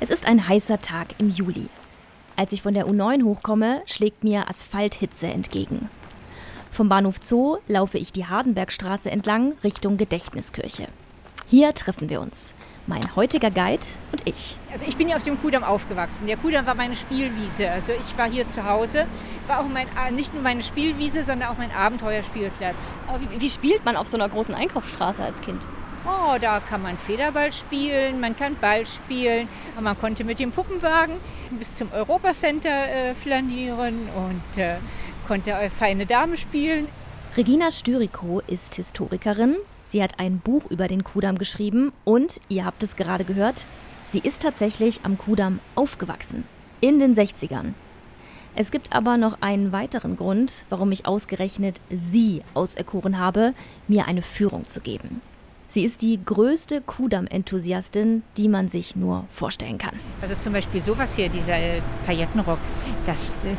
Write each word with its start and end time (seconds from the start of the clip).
Es 0.00 0.10
ist 0.10 0.26
ein 0.26 0.46
heißer 0.46 0.80
Tag 0.80 1.08
im 1.18 1.28
Juli. 1.28 1.68
Als 2.36 2.52
ich 2.52 2.62
von 2.62 2.72
der 2.72 2.86
U9 2.86 3.24
hochkomme, 3.24 3.82
schlägt 3.84 4.22
mir 4.22 4.48
Asphalthitze 4.48 5.26
entgegen. 5.26 5.90
Vom 6.70 6.88
Bahnhof 6.88 7.16
Zoo 7.20 7.56
laufe 7.66 7.98
ich 7.98 8.12
die 8.12 8.26
Hardenbergstraße 8.26 9.10
entlang 9.10 9.54
Richtung 9.64 9.96
Gedächtniskirche. 9.96 10.86
Hier 11.48 11.74
treffen 11.74 12.08
wir 12.10 12.20
uns. 12.20 12.54
Mein 12.86 13.16
heutiger 13.16 13.50
Guide 13.50 13.84
und 14.12 14.22
ich. 14.24 14.56
Also 14.70 14.86
ich 14.86 14.96
bin 14.96 15.08
ja 15.08 15.16
auf 15.16 15.24
dem 15.24 15.40
Kudamm 15.40 15.64
aufgewachsen. 15.64 16.28
Der 16.28 16.36
Kudamm 16.36 16.64
war 16.66 16.76
meine 16.76 16.94
Spielwiese. 16.94 17.68
Also 17.68 17.90
ich 17.90 18.16
war 18.16 18.30
hier 18.30 18.46
zu 18.48 18.64
Hause. 18.64 19.06
War 19.48 19.60
auch 19.60 19.68
mein, 19.68 19.88
äh, 19.88 20.12
nicht 20.12 20.32
nur 20.32 20.44
meine 20.44 20.62
Spielwiese, 20.62 21.24
sondern 21.24 21.48
auch 21.48 21.58
mein 21.58 21.72
Abenteuerspielplatz. 21.72 22.92
Aber 23.08 23.20
wie, 23.20 23.40
wie 23.40 23.50
spielt 23.50 23.84
man 23.84 23.96
auf 23.96 24.06
so 24.06 24.16
einer 24.16 24.28
großen 24.28 24.54
Einkaufsstraße 24.54 25.24
als 25.24 25.40
Kind? 25.40 25.66
Oh, 26.06 26.36
da 26.40 26.60
kann 26.60 26.82
man 26.82 26.96
Federball 26.96 27.52
spielen, 27.52 28.20
man 28.20 28.36
kann 28.36 28.56
Ball 28.56 28.86
spielen, 28.86 29.48
man 29.80 29.98
konnte 29.98 30.24
mit 30.24 30.38
dem 30.38 30.52
Puppenwagen 30.52 31.16
bis 31.50 31.74
zum 31.74 31.92
Europacenter 31.92 32.88
äh, 32.88 33.14
flanieren 33.14 34.08
und 34.14 34.60
äh, 34.60 34.76
konnte 35.26 35.54
feine 35.70 36.06
Dame 36.06 36.36
spielen. 36.36 36.88
Regina 37.36 37.70
Styriko 37.70 38.40
ist 38.46 38.74
Historikerin. 38.76 39.56
Sie 39.84 40.02
hat 40.02 40.18
ein 40.18 40.38
Buch 40.38 40.70
über 40.70 40.88
den 40.88 41.04
Kudamm 41.04 41.38
geschrieben 41.38 41.92
und, 42.04 42.40
ihr 42.48 42.64
habt 42.64 42.82
es 42.82 42.96
gerade 42.96 43.24
gehört, 43.24 43.64
sie 44.06 44.18
ist 44.18 44.42
tatsächlich 44.42 45.00
am 45.04 45.18
Kudamm 45.18 45.60
aufgewachsen. 45.74 46.44
In 46.80 46.98
den 46.98 47.14
60ern. 47.14 47.72
Es 48.54 48.70
gibt 48.70 48.92
aber 48.92 49.16
noch 49.16 49.40
einen 49.40 49.72
weiteren 49.72 50.16
Grund, 50.16 50.64
warum 50.68 50.90
ich 50.90 51.06
ausgerechnet 51.06 51.80
sie 51.90 52.42
auserkoren 52.54 53.18
habe, 53.18 53.52
mir 53.86 54.06
eine 54.06 54.22
Führung 54.22 54.66
zu 54.66 54.80
geben. 54.80 55.20
Sie 55.70 55.84
ist 55.84 56.00
die 56.00 56.18
größte 56.24 56.80
Kudamm-Enthusiastin, 56.80 58.22
die 58.38 58.48
man 58.48 58.70
sich 58.70 58.96
nur 58.96 59.26
vorstellen 59.30 59.76
kann. 59.76 59.92
Also 60.22 60.34
zum 60.34 60.54
Beispiel 60.54 60.80
sowas 60.80 61.14
hier, 61.14 61.28
dieser 61.28 61.56
äh, 61.56 61.82
Paillettenrock, 62.06 62.58
das, 63.04 63.32
äh, 63.44 63.54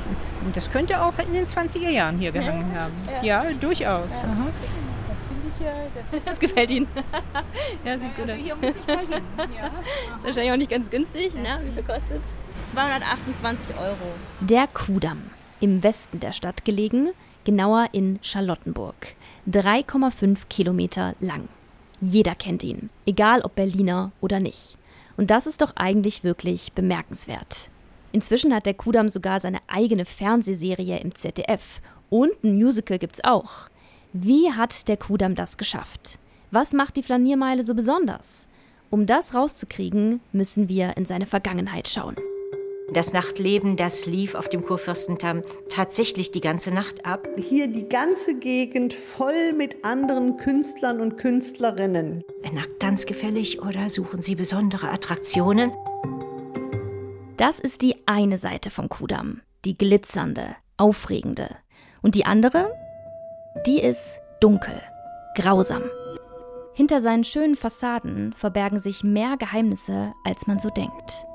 das 0.54 0.72
könnte 0.72 1.00
auch 1.02 1.14
in 1.20 1.34
den 1.34 1.46
20er 1.46 1.90
Jahren 1.90 2.18
hier 2.18 2.32
gehangen 2.32 2.74
haben. 2.76 2.94
Ja, 3.24 3.44
ja 3.44 3.54
durchaus. 3.54 4.24
Ja. 4.24 4.28
Das 5.08 5.18
finde 5.28 5.48
ich 5.54 5.64
ja. 5.64 6.22
Das, 6.26 6.40
gefällt 6.40 6.72
Ihnen. 6.72 6.88
ja, 7.86 8.00
sieht 8.00 8.16
gut 8.16 8.28
also 8.28 8.44
hier 8.44 8.56
muss 8.56 8.76
ich 8.76 8.88
mal 8.88 9.06
hin. 9.06 9.24
Ja. 9.38 9.68
Ist 9.68 10.24
wahrscheinlich 10.24 10.52
auch 10.52 10.58
nicht 10.58 10.72
ganz 10.72 10.90
günstig. 10.90 11.36
Ne? 11.36 11.60
Wie 11.64 11.72
viel 11.72 11.84
kostet 11.84 12.22
es? 12.26 12.72
228 12.72 13.78
Euro. 13.78 13.96
Der 14.40 14.66
Kudamm. 14.68 15.30
Im 15.60 15.84
Westen 15.84 16.20
der 16.20 16.32
Stadt 16.32 16.66
gelegen, 16.66 17.10
genauer 17.44 17.90
in 17.92 18.18
Charlottenburg. 18.24 18.96
3,5 19.48 20.38
Kilometer 20.50 21.14
lang. 21.20 21.50
Jeder 22.02 22.36
kennt 22.36 22.64
ihn, 22.64 22.90
egal 23.06 23.42
ob 23.42 23.56
Berliner 23.56 24.12
oder 24.22 24.40
nicht. 24.40 24.78
Und 25.18 25.32
das 25.32 25.48
ist 25.48 25.62
doch 25.62 25.76
eigentlich 25.76 26.24
wirklich 26.24 26.72
bemerkenswert. 26.74 27.70
Inzwischen 28.12 28.54
hat 28.54 28.66
der 28.66 28.74
Kudamm 28.74 29.10
sogar 29.10 29.40
seine 29.40 29.60
eigene 29.68 30.06
Fernsehserie 30.06 31.00
im 31.00 31.14
ZDF 31.14 31.82
und 32.10 32.44
ein 32.44 32.56
Musical 32.56 32.98
gibt's 32.98 33.24
auch. 33.24 33.70
Wie 34.14 34.52
hat 34.52 34.88
der 34.88 34.98
Kudamm 34.98 35.36
das 35.36 35.58
geschafft? 35.58 36.18
Was 36.52 36.74
macht 36.74 36.96
die 36.96 37.04
Flaniermeile 37.04 37.64
so 37.64 37.76
besonders? 37.76 38.48
Um 38.90 39.06
das 39.06 39.36
rauszukriegen, 39.36 40.20
müssen 40.32 40.68
wir 40.68 40.98
in 40.98 41.06
seine 41.06 41.28
Vergangenheit 41.28 41.88
schauen. 41.88 42.16
Das 42.94 43.14
Nachtleben, 43.14 43.78
das 43.78 44.06
lief 44.08 44.34
auf 44.36 44.50
dem 44.50 44.64
Kurfürstendamm 44.64 45.44
tatsächlich 45.70 46.32
die 46.32 46.42
ganze 46.42 46.72
Nacht 46.72 47.06
ab. 47.06 47.28
Hier 47.38 47.68
die 47.68 47.88
ganze 47.88 48.40
Gegend 48.40 48.94
voll 48.94 49.54
mit 49.54 49.86
anderen 49.86 50.38
Künstlern 50.38 51.00
und 51.00 51.18
Künstlerinnen. 51.18 52.24
Nacktanz 52.52 53.06
gefällig 53.06 53.62
oder 53.62 53.90
suchen 53.90 54.22
Sie 54.22 54.36
besondere 54.36 54.90
Attraktionen? 54.90 55.72
Das 57.38 57.60
ist 57.60 57.84
die 57.84 57.96
eine 58.06 58.38
Seite 58.38 58.70
vom 58.70 58.90
Kudamm, 58.90 59.42
die 59.66 59.78
glitzernde, 59.78 60.56
aufregende. 60.78 61.50
Und 62.02 62.16
die 62.16 62.26
andere? 62.26 62.74
Die 63.68 63.80
ist 63.80 64.20
dunkel, 64.42 64.82
grausam. 65.36 65.84
Hinter 66.74 67.02
seinen 67.02 67.24
schönen 67.24 67.56
Fassaden 67.56 68.34
verbergen 68.34 68.80
sich 68.80 69.04
mehr 69.04 69.36
Geheimnisse, 69.38 70.14
als 70.24 70.48
man 70.48 70.60
so 70.60 70.70
denkt. 70.70 71.26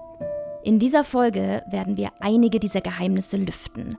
In 0.65 0.79
dieser 0.79 1.05
Folge 1.05 1.63
werden 1.69 1.99
wir 1.99 2.09
einige 2.21 2.59
dieser 2.59 2.81
Geheimnisse 2.81 3.37
lüften. 3.37 3.99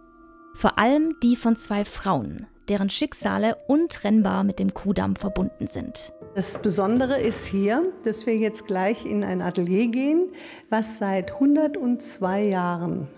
Vor 0.56 0.80
allem 0.80 1.14
die 1.22 1.36
von 1.36 1.56
zwei 1.56 1.86
Frauen, 1.86 2.48
deren 2.70 2.90
Schicksale 2.90 3.56
untrennbar 3.68 4.44
mit 4.44 4.58
dem 4.58 4.74
Kudamm 4.74 5.16
verbunden 5.16 5.68
sind. 5.68 6.12
Das 6.34 6.58
Besondere 6.60 7.22
ist 7.22 7.46
hier, 7.46 7.94
dass 8.04 8.26
wir 8.26 8.36
jetzt 8.36 8.66
gleich 8.66 9.06
in 9.06 9.24
ein 9.24 9.44
Atelier 9.44 9.90
gehen, 9.90 10.32
was 10.72 10.98
seit 10.98 11.34
102 11.34 12.46
Jahren 12.46 13.10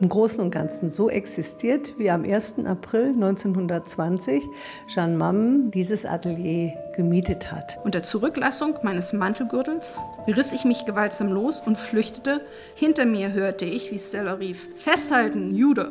im 0.00 0.08
Großen 0.08 0.40
und 0.42 0.50
Ganzen 0.50 0.90
so 0.90 1.10
existiert, 1.10 1.94
wie 1.98 2.10
am 2.10 2.24
1. 2.24 2.64
April 2.64 3.08
1920 3.08 4.42
Jeanne 4.88 5.16
Mamm 5.16 5.70
dieses 5.70 6.06
Atelier 6.06 6.72
gemietet 6.96 7.52
hat. 7.52 7.78
Unter 7.84 8.02
Zurücklassung 8.02 8.78
meines 8.82 9.12
Mantelgürtels 9.12 9.98
riss 10.26 10.52
ich 10.52 10.64
mich 10.64 10.86
gewaltsam 10.86 11.32
los 11.32 11.60
und 11.60 11.78
flüchtete. 11.78 12.40
Hinter 12.74 13.04
mir 13.04 13.32
hörte 13.32 13.66
ich, 13.66 13.90
wie 13.90 13.98
Stella 13.98 14.34
rief: 14.34 14.68
Festhalten, 14.76 15.54
Jude! 15.54 15.90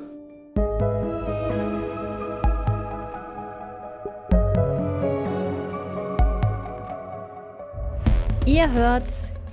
Ihr 8.45 8.71
hört 8.71 9.09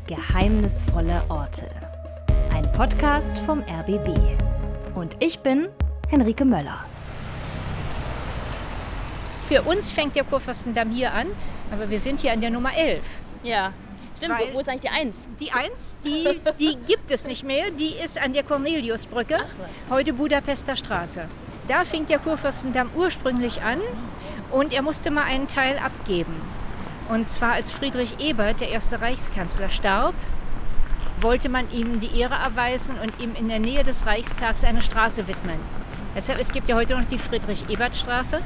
Geheimnisvolle 0.07 1.23
Orte. 1.29 1.67
Ein 2.51 2.71
Podcast 2.73 3.37
vom 3.39 3.61
RBB. 3.61 4.46
Und 4.97 5.23
ich 5.23 5.41
bin 5.41 5.69
Henrike 6.09 6.47
Möller. 6.47 6.87
Für 9.43 9.61
uns 9.63 9.91
fängt 9.91 10.17
der 10.17 10.25
Kurfürstendamm 10.25 10.91
hier 10.91 11.13
an, 11.13 11.27
aber 11.71 11.91
wir 11.91 12.01
sind 12.01 12.23
hier 12.23 12.33
an 12.33 12.41
der 12.41 12.51
Nummer 12.51 12.75
11. 12.75 13.07
Ja, 13.43 13.73
Stimmt, 14.17 14.39
Weil 14.39 14.55
wo 14.55 14.61
ist 14.61 14.69
eigentlich 14.71 14.91
die 14.91 14.97
1? 14.99 15.29
Die 15.39 15.53
1, 15.53 15.97
die, 16.03 16.41
die 16.59 16.77
gibt 16.87 17.11
es 17.11 17.27
nicht 17.27 17.45
mehr. 17.45 17.71
Die 17.71 17.93
ist 18.03 18.21
an 18.21 18.33
der 18.33 18.45
Corneliusbrücke, 18.45 19.37
heute 19.91 20.15
Budapester 20.15 20.75
Straße. 20.75 21.27
Da 21.69 21.85
fing 21.85 22.07
der 22.07 22.19
Kurfürstendamm 22.19 22.89
ursprünglich 22.97 23.61
an 23.61 23.83
und 24.51 24.73
er 24.73 24.81
musste 24.81 25.11
mal 25.11 25.25
einen 25.25 25.49
Teil 25.49 25.79
abgeben. 25.79 26.35
Und 27.11 27.29
zwar 27.29 27.53
als 27.53 27.71
Friedrich 27.71 28.19
Ebert, 28.19 28.63
der 28.63 28.71
erste 28.71 29.03
Reichskanzler, 29.03 29.69
starb, 29.69 30.15
wollte 31.21 31.49
man 31.49 31.71
ihm 31.71 32.01
die 32.01 32.19
Ehre 32.19 32.35
erweisen 32.35 32.97
und 33.03 33.21
ihm 33.21 33.35
in 33.35 33.49
der 33.49 33.59
Nähe 33.59 33.85
des 33.85 34.07
Reichstags 34.07 34.65
eine 34.65 34.83
Straße 34.83 35.29
widmen. 35.29 35.59
Deshalb, 36.15 36.39
es 36.39 36.53
gibt 36.53 36.69
ja 36.69 36.77
heute 36.77 36.97
noch 36.97 37.05
die 37.05 37.19
Friedrich-Ebert-Straße 37.19 38.41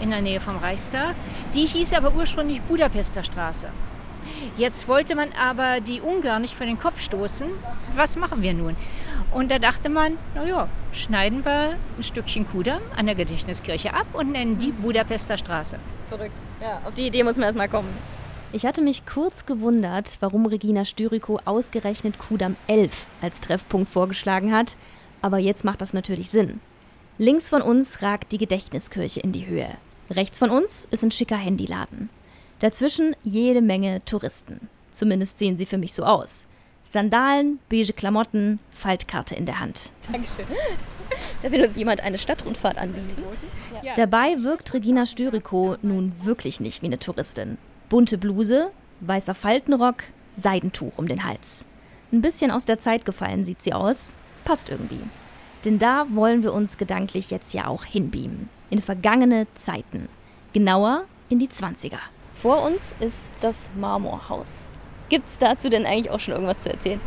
in 0.00 0.10
der 0.10 0.20
Nähe 0.20 0.40
vom 0.40 0.56
Reichstag. 0.56 1.14
Die 1.54 1.66
hieß 1.66 1.94
aber 1.94 2.14
ursprünglich 2.14 2.60
Budapester 2.62 3.24
Straße. 3.24 3.68
Jetzt 4.56 4.88
wollte 4.88 5.14
man 5.14 5.28
aber 5.32 5.80
die 5.80 6.00
Ungarn 6.00 6.42
nicht 6.42 6.54
vor 6.54 6.66
den 6.66 6.78
Kopf 6.78 7.00
stoßen. 7.00 7.48
Was 7.94 8.16
machen 8.16 8.42
wir 8.42 8.54
nun? 8.54 8.76
Und 9.30 9.50
da 9.50 9.58
dachte 9.58 9.88
man, 9.88 10.16
naja, 10.34 10.68
schneiden 10.92 11.44
wir 11.44 11.76
ein 11.96 12.02
Stückchen 12.02 12.48
Kudamm 12.48 12.82
an 12.96 13.06
der 13.06 13.14
Gedächtniskirche 13.14 13.94
ab 13.94 14.06
und 14.12 14.32
nennen 14.32 14.58
die 14.58 14.70
Budapester 14.70 15.36
Straße. 15.36 15.78
Verrückt. 16.08 16.38
Ja, 16.60 16.80
auf 16.84 16.94
die 16.94 17.06
Idee 17.06 17.24
muss 17.24 17.36
man 17.36 17.44
erstmal 17.44 17.68
kommen. 17.68 17.88
Ich 18.54 18.64
hatte 18.64 18.82
mich 18.82 19.04
kurz 19.04 19.46
gewundert, 19.46 20.18
warum 20.20 20.46
Regina 20.46 20.84
Styriko 20.84 21.40
ausgerechnet 21.44 22.20
Kudamm 22.20 22.54
11 22.68 23.06
als 23.20 23.40
Treffpunkt 23.40 23.90
vorgeschlagen 23.90 24.54
hat, 24.54 24.76
aber 25.22 25.38
jetzt 25.38 25.64
macht 25.64 25.80
das 25.80 25.92
natürlich 25.92 26.30
Sinn. 26.30 26.60
Links 27.18 27.48
von 27.48 27.62
uns 27.62 28.00
ragt 28.00 28.30
die 28.30 28.38
Gedächtniskirche 28.38 29.18
in 29.18 29.32
die 29.32 29.48
Höhe. 29.48 29.68
Rechts 30.08 30.38
von 30.38 30.50
uns 30.50 30.86
ist 30.92 31.02
ein 31.02 31.10
schicker 31.10 31.36
Handyladen. 31.36 32.10
Dazwischen 32.60 33.16
jede 33.24 33.60
Menge 33.60 34.04
Touristen. 34.04 34.68
Zumindest 34.92 35.40
sehen 35.40 35.56
sie 35.56 35.66
für 35.66 35.78
mich 35.78 35.92
so 35.92 36.04
aus. 36.04 36.46
Sandalen, 36.84 37.58
beige 37.68 37.92
Klamotten, 37.92 38.60
Faltkarte 38.70 39.34
in 39.34 39.46
der 39.46 39.58
Hand. 39.58 39.90
Dankeschön. 40.12 40.46
Da 41.42 41.52
will 41.52 41.64
uns 41.64 41.76
jemand 41.76 42.00
eine 42.00 42.18
Stadtrundfahrt 42.18 42.78
anbieten. 42.78 43.22
Ja. 43.82 43.94
Dabei 43.94 44.42
wirkt 44.42 44.72
Regina 44.72 45.06
Styriko 45.06 45.76
nun 45.82 46.12
wirklich 46.24 46.60
nicht 46.60 46.82
wie 46.82 46.86
eine 46.86 46.98
Touristin. 46.98 47.58
Bunte 47.94 48.18
Bluse, 48.18 48.72
weißer 49.02 49.36
Faltenrock, 49.36 50.02
Seidentuch 50.34 50.90
um 50.96 51.06
den 51.06 51.22
Hals. 51.22 51.64
Ein 52.12 52.22
bisschen 52.22 52.50
aus 52.50 52.64
der 52.64 52.80
Zeit 52.80 53.04
gefallen 53.04 53.44
sieht 53.44 53.62
sie 53.62 53.72
aus, 53.72 54.16
passt 54.44 54.68
irgendwie. 54.68 54.98
Denn 55.64 55.78
da 55.78 56.04
wollen 56.10 56.42
wir 56.42 56.52
uns 56.54 56.76
gedanklich 56.76 57.30
jetzt 57.30 57.54
ja 57.54 57.68
auch 57.68 57.84
hinbeamen. 57.84 58.48
In 58.68 58.82
vergangene 58.82 59.46
Zeiten. 59.54 60.08
Genauer 60.52 61.04
in 61.28 61.38
die 61.38 61.46
20er. 61.46 62.00
Vor 62.34 62.62
uns 62.62 62.96
ist 62.98 63.32
das 63.40 63.70
Marmorhaus. 63.76 64.66
Gibt 65.08 65.28
es 65.28 65.38
dazu 65.38 65.68
denn 65.68 65.86
eigentlich 65.86 66.10
auch 66.10 66.18
schon 66.18 66.34
irgendwas 66.34 66.58
zu 66.58 66.72
erzählen? 66.72 67.00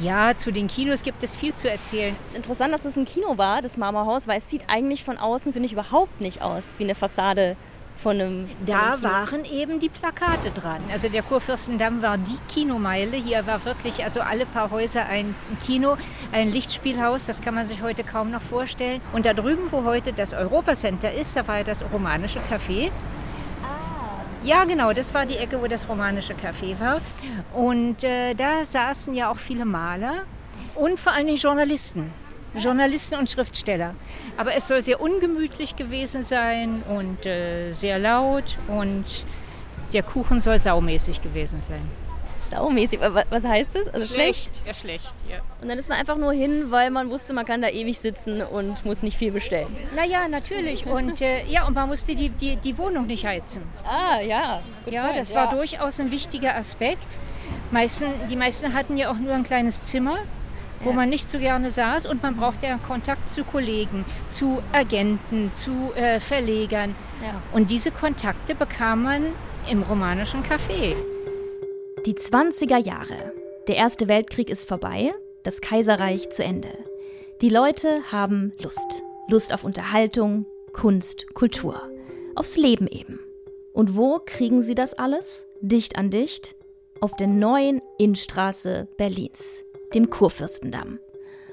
Ja, 0.00 0.36
zu 0.36 0.52
den 0.52 0.68
Kinos 0.68 1.02
gibt 1.02 1.20
es 1.24 1.34
viel 1.34 1.52
zu 1.52 1.68
erzählen. 1.68 2.14
Es 2.22 2.28
ist 2.28 2.36
interessant, 2.36 2.72
dass 2.72 2.84
es 2.84 2.96
ein 2.96 3.06
Kino 3.06 3.38
war, 3.38 3.60
das 3.60 3.76
Marmorhaus, 3.76 4.28
weil 4.28 4.38
es 4.38 4.48
sieht 4.48 4.62
eigentlich 4.68 5.02
von 5.02 5.18
außen, 5.18 5.52
finde 5.52 5.66
ich, 5.66 5.72
überhaupt 5.72 6.20
nicht 6.20 6.42
aus 6.42 6.76
wie 6.78 6.84
eine 6.84 6.94
Fassade 6.94 7.56
von 8.02 8.20
einem. 8.20 8.48
Da 8.64 8.96
von 8.96 9.04
einem 9.10 9.14
waren 9.14 9.44
eben 9.44 9.78
die 9.78 9.88
Plakate 9.88 10.50
dran. 10.50 10.82
Also 10.90 11.08
der 11.08 11.22
Kurfürstendamm 11.22 12.02
war 12.02 12.18
die 12.18 12.38
Kinomeile. 12.48 13.16
Hier 13.16 13.46
war 13.46 13.64
wirklich 13.64 14.02
also 14.02 14.20
alle 14.20 14.46
paar 14.46 14.70
Häuser 14.70 15.06
ein 15.06 15.34
Kino, 15.64 15.96
ein 16.32 16.50
Lichtspielhaus. 16.50 17.26
Das 17.26 17.42
kann 17.42 17.54
man 17.54 17.66
sich 17.66 17.82
heute 17.82 18.04
kaum 18.04 18.30
noch 18.30 18.42
vorstellen. 18.42 19.00
Und 19.12 19.26
da 19.26 19.34
drüben, 19.34 19.70
wo 19.70 19.84
heute 19.84 20.12
das 20.12 20.32
Europacenter 20.32 21.12
ist, 21.12 21.36
da 21.36 21.46
war 21.46 21.58
ja 21.58 21.64
das 21.64 21.84
romanische 21.92 22.40
Café. 22.50 22.90
Ja, 24.42 24.64
genau, 24.64 24.94
das 24.94 25.12
war 25.12 25.26
die 25.26 25.36
Ecke, 25.36 25.60
wo 25.60 25.66
das 25.66 25.86
romanische 25.86 26.32
Café 26.32 26.80
war. 26.80 27.00
Und 27.52 28.02
äh, 28.04 28.34
da 28.34 28.64
saßen 28.64 29.12
ja 29.14 29.30
auch 29.30 29.36
viele 29.36 29.66
Maler 29.66 30.22
und 30.74 30.98
vor 30.98 31.12
allen 31.12 31.26
Dingen 31.26 31.38
Journalisten. 31.38 32.10
Journalisten 32.56 33.16
und 33.18 33.28
Schriftsteller. 33.30 33.94
Aber 34.36 34.54
es 34.54 34.66
soll 34.68 34.82
sehr 34.82 35.00
ungemütlich 35.00 35.76
gewesen 35.76 36.22
sein 36.22 36.82
und 36.88 37.24
äh, 37.26 37.70
sehr 37.72 37.98
laut 37.98 38.58
und 38.68 39.04
der 39.92 40.02
Kuchen 40.02 40.40
soll 40.40 40.58
saumäßig 40.58 41.20
gewesen 41.22 41.60
sein. 41.60 41.82
saumäßig. 42.48 43.02
Aber 43.02 43.24
Was 43.30 43.44
heißt 43.44 43.74
das? 43.74 43.88
Also 43.88 44.12
schlecht. 44.12 44.62
Ja, 44.66 44.74
schlecht, 44.74 45.14
ja. 45.28 45.38
Und 45.60 45.68
dann 45.68 45.78
ist 45.78 45.88
man 45.88 45.98
einfach 45.98 46.16
nur 46.16 46.32
hin, 46.32 46.70
weil 46.70 46.90
man 46.90 47.10
wusste, 47.10 47.32
man 47.32 47.44
kann 47.44 47.62
da 47.62 47.68
ewig 47.68 47.98
sitzen 47.98 48.42
und 48.42 48.84
muss 48.84 49.02
nicht 49.02 49.16
viel 49.16 49.30
bestellen. 49.32 49.68
Naja, 49.94 50.26
natürlich. 50.28 50.86
Und 50.86 51.20
äh, 51.20 51.44
ja, 51.46 51.66
und 51.66 51.74
man 51.74 51.88
musste 51.88 52.14
die, 52.14 52.28
die, 52.30 52.56
die 52.56 52.76
Wohnung 52.78 53.06
nicht 53.06 53.24
heizen. 53.24 53.62
Ah, 53.84 54.20
ja. 54.20 54.62
Good 54.84 54.94
Ja, 54.94 55.04
point, 55.04 55.16
das 55.18 55.34
war 55.34 55.50
durchaus 55.54 56.00
ein 56.00 56.10
wichtiger 56.10 56.56
Aspekt. 56.56 57.18
Meisten, 57.70 58.06
die 58.28 58.36
meisten 58.36 58.72
hatten 58.74 58.96
ja 58.96 59.10
auch 59.10 59.16
nur 59.18 59.34
ein 59.34 59.44
kleines 59.44 59.82
Zimmer, 59.84 60.18
wo 60.80 60.90
Ja. 60.90 60.96
man 60.96 61.08
nicht 61.08 61.28
so 61.30 61.38
gerne 61.38 61.70
saß 61.70 62.06
und 62.06 62.22
man 62.22 62.36
brauchte 62.36 62.66
ja 62.66 62.78
Kontakt 62.78 63.32
zu 63.32 63.44
Kollegen, 63.44 64.04
zu 64.28 64.62
Agenten, 64.72 65.52
zu 65.52 65.92
äh, 65.94 66.20
Verlegern. 66.20 66.94
Ja. 67.22 67.42
Und 67.52 67.70
diese 67.70 67.90
Kontakte 67.90 68.54
bekam 68.54 69.02
man 69.02 69.26
im 69.70 69.82
romanischen 69.82 70.42
Café. 70.42 70.94
Die 72.06 72.14
20er 72.14 72.78
Jahre. 72.78 73.32
Der 73.68 73.76
Erste 73.76 74.08
Weltkrieg 74.08 74.48
ist 74.48 74.66
vorbei, 74.66 75.12
das 75.42 75.60
Kaiserreich 75.60 76.30
zu 76.30 76.42
Ende. 76.42 76.70
Die 77.42 77.50
Leute 77.50 78.00
haben 78.10 78.52
Lust. 78.58 79.02
Lust 79.28 79.52
auf 79.52 79.64
Unterhaltung, 79.64 80.46
Kunst, 80.72 81.26
Kultur. 81.34 81.80
Aufs 82.34 82.56
Leben 82.56 82.86
eben. 82.86 83.20
Und 83.72 83.96
wo 83.96 84.18
kriegen 84.24 84.62
sie 84.62 84.74
das 84.74 84.94
alles? 84.94 85.46
Dicht 85.60 85.96
an 85.96 86.10
dicht? 86.10 86.56
Auf 87.00 87.16
der 87.16 87.28
neuen 87.28 87.80
Innenstraße 87.98 88.88
Berlins, 88.96 89.64
dem 89.94 90.10
Kurfürstendamm. 90.10 90.98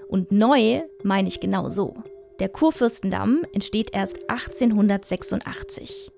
Und 0.07 0.31
neu 0.31 0.83
meine 1.03 1.27
ich 1.27 1.39
genau 1.39 1.69
so. 1.69 1.95
Der 2.39 2.49
Kurfürstendamm 2.49 3.43
entsteht 3.51 3.89
erst 3.93 4.29
1886. 4.29 6.11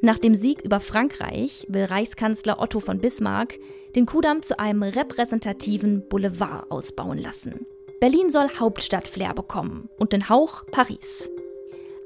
Nach 0.00 0.18
dem 0.18 0.34
Sieg 0.34 0.60
über 0.62 0.80
Frankreich 0.80 1.64
will 1.68 1.84
Reichskanzler 1.84 2.60
Otto 2.60 2.80
von 2.80 2.98
Bismarck 2.98 3.58
den 3.96 4.04
Kudamm 4.04 4.42
zu 4.42 4.58
einem 4.58 4.82
repräsentativen 4.82 6.06
Boulevard 6.08 6.70
ausbauen 6.70 7.18
lassen. 7.18 7.66
Berlin 8.00 8.28
soll 8.28 8.50
Hauptstadtflair 8.58 9.32
bekommen 9.32 9.88
und 9.98 10.12
den 10.12 10.28
Hauch 10.28 10.66
Paris. 10.66 11.30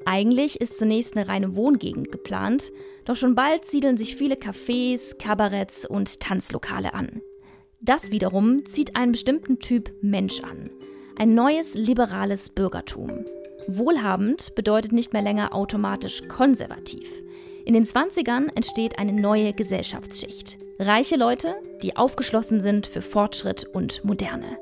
Eigentlich 0.05 0.61
ist 0.61 0.79
zunächst 0.79 1.17
eine 1.17 1.27
reine 1.27 1.57
Wohngegend 1.57 2.13
geplant, 2.13 2.71
doch 3.05 3.17
schon 3.17 3.35
bald 3.35 3.65
siedeln 3.65 3.97
sich 3.97 4.15
viele 4.15 4.37
Cafés, 4.37 5.19
Kabaretts 5.19 5.85
und 5.85 6.21
Tanzlokale 6.21 6.95
an. 6.95 7.21
Das 7.81 8.11
wiederum 8.11 8.67
zieht 8.67 8.97
einen 8.97 9.13
bestimmten 9.13 9.61
Typ 9.61 9.93
Mensch 10.01 10.41
an. 10.41 10.71
Ein 11.17 11.35
neues 11.35 11.75
liberales 11.75 12.49
Bürgertum. 12.49 13.25
Wohlhabend 13.69 14.55
bedeutet 14.57 14.93
nicht 14.93 15.13
mehr 15.13 15.23
länger 15.23 15.55
automatisch 15.55 16.27
konservativ. 16.27 17.09
In 17.65 17.75
den 17.75 17.85
20ern 17.85 18.49
entsteht 18.57 18.99
eine 18.99 19.13
neue 19.13 19.53
Gesellschaftsschicht. 19.53 20.59
Reiche 20.81 21.17
Leute, 21.17 21.55
die 21.83 21.97
aufgeschlossen 21.97 22.63
sind 22.63 22.87
für 22.87 23.03
Fortschritt 23.03 23.65
und 23.65 24.05
Moderne. 24.05 24.59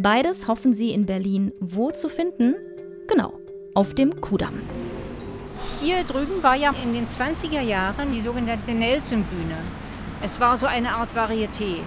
Beides 0.00 0.46
hoffen 0.46 0.72
sie 0.72 0.90
in 0.92 1.06
Berlin 1.06 1.52
wo 1.60 1.90
zu 1.90 2.08
finden? 2.08 2.54
Genau, 3.08 3.32
auf 3.74 3.94
dem 3.94 4.20
Kudamm. 4.20 4.60
Hier 5.80 6.04
drüben 6.04 6.42
war 6.42 6.54
ja 6.54 6.72
in 6.82 6.94
den 6.94 7.08
20er 7.08 7.62
Jahren 7.62 8.12
die 8.12 8.20
sogenannte 8.20 8.72
Nelson-Bühne. 8.72 9.56
Es 10.22 10.38
war 10.38 10.56
so 10.56 10.66
eine 10.66 10.90
Art 10.90 11.10
Varieté. 11.16 11.80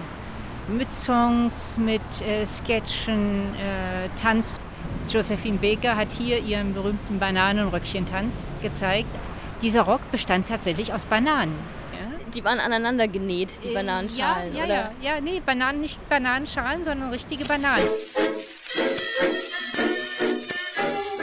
Mit 0.68 0.90
Songs, 0.90 1.78
mit 1.78 2.02
äh, 2.20 2.44
Sketchen, 2.44 3.54
äh, 3.54 4.08
Tanz. 4.20 4.58
Josephine 5.08 5.58
Baker 5.58 5.96
hat 5.96 6.12
hier 6.12 6.40
ihren 6.40 6.74
berühmten 6.74 7.20
Bananenröckchen-Tanz 7.20 8.52
gezeigt. 8.60 9.08
Dieser 9.62 9.82
Rock 9.82 10.00
bestand 10.10 10.48
tatsächlich 10.48 10.92
aus 10.92 11.04
Bananen. 11.04 11.54
Ja? 11.92 12.30
Die 12.34 12.44
waren 12.44 12.58
aneinander 12.58 13.06
genäht, 13.06 13.64
die 13.64 13.72
Bananenschalen, 13.72 14.54
ja, 14.54 14.58
ja, 14.58 14.64
oder? 14.64 14.74
Ja, 15.00 15.14
ja, 15.14 15.20
nee, 15.20 15.40
Bananen, 15.44 15.80
nicht 15.80 16.04
Bananenschalen, 16.08 16.82
sondern 16.82 17.10
richtige 17.10 17.44
Bananen. 17.44 17.86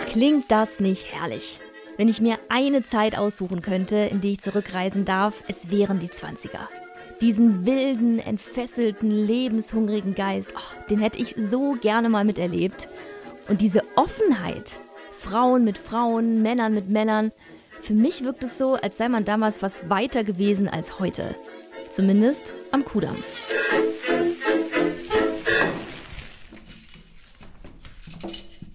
Klingt 0.10 0.50
das 0.52 0.80
nicht 0.80 1.14
herrlich? 1.14 1.60
Wenn 1.98 2.08
ich 2.08 2.22
mir 2.22 2.40
eine 2.48 2.84
Zeit 2.84 3.18
aussuchen 3.18 3.62
könnte, 3.62 3.98
in 3.98 4.22
die 4.22 4.34
ich 4.34 4.40
zurückreisen 4.40 5.04
darf, 5.06 5.44
es 5.48 5.70
wären 5.70 6.00
die 6.00 6.08
20er. 6.08 6.68
Diesen 7.24 7.66
wilden, 7.66 8.20
entfesselten, 8.20 9.10
lebenshungrigen 9.10 10.14
Geist, 10.14 10.52
oh, 10.58 10.88
den 10.90 11.00
hätte 11.00 11.20
ich 11.20 11.34
so 11.38 11.78
gerne 11.80 12.10
mal 12.10 12.26
miterlebt. 12.26 12.90
Und 13.48 13.62
diese 13.62 13.82
Offenheit, 13.96 14.82
Frauen 15.14 15.64
mit 15.64 15.78
Frauen, 15.78 16.42
Männern 16.42 16.74
mit 16.74 16.90
Männern, 16.90 17.32
für 17.80 17.94
mich 17.94 18.26
wirkt 18.26 18.44
es 18.44 18.58
so, 18.58 18.74
als 18.74 18.98
sei 18.98 19.08
man 19.08 19.24
damals 19.24 19.60
fast 19.60 19.90
weiter 19.90 20.26
gewesen 20.26 20.68
als 20.68 21.00
heute. 21.00 21.34
Zumindest 21.90 22.54
am 22.72 22.84
Kudamm. 22.84 23.16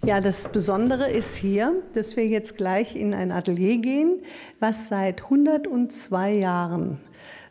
Ja, 0.06 0.22
das 0.22 0.50
Besondere 0.50 1.10
ist 1.10 1.36
hier, 1.36 1.82
dass 1.92 2.16
wir 2.16 2.24
jetzt 2.24 2.56
gleich 2.56 2.96
in 2.96 3.12
ein 3.12 3.30
Atelier 3.30 3.76
gehen, 3.76 4.22
was 4.58 4.88
seit 4.88 5.24
102 5.24 6.32
Jahren 6.32 6.98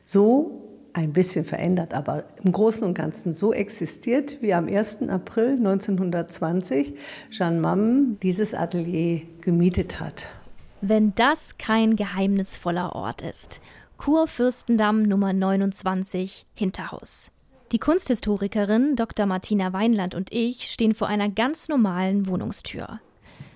so 0.03 0.66
ein 0.97 1.13
bisschen 1.13 1.45
verändert, 1.45 1.94
aber 1.94 2.25
im 2.44 2.51
Großen 2.51 2.85
und 2.85 2.95
Ganzen 2.95 3.33
so 3.33 3.53
existiert, 3.53 4.41
wie 4.41 4.53
am 4.53 4.67
1. 4.67 5.03
April 5.09 5.53
1920 5.53 6.95
Jeanne 7.29 7.61
Mamm 7.61 8.17
dieses 8.21 8.53
Atelier 8.53 9.21
gemietet 9.41 9.99
hat. 9.99 10.25
Wenn 10.81 11.13
das 11.15 11.57
kein 11.57 11.95
geheimnisvoller 11.95 12.95
Ort 12.95 13.21
ist. 13.21 13.61
Kurfürstendamm 13.97 15.03
Nummer 15.03 15.33
29, 15.33 16.45
Hinterhaus. 16.53 17.31
Die 17.71 17.79
Kunsthistorikerin 17.79 18.95
Dr. 18.95 19.25
Martina 19.25 19.73
Weinland 19.73 20.15
und 20.15 20.31
ich 20.31 20.71
stehen 20.71 20.95
vor 20.95 21.07
einer 21.07 21.30
ganz 21.30 21.68
normalen 21.68 22.27
Wohnungstür. 22.27 22.99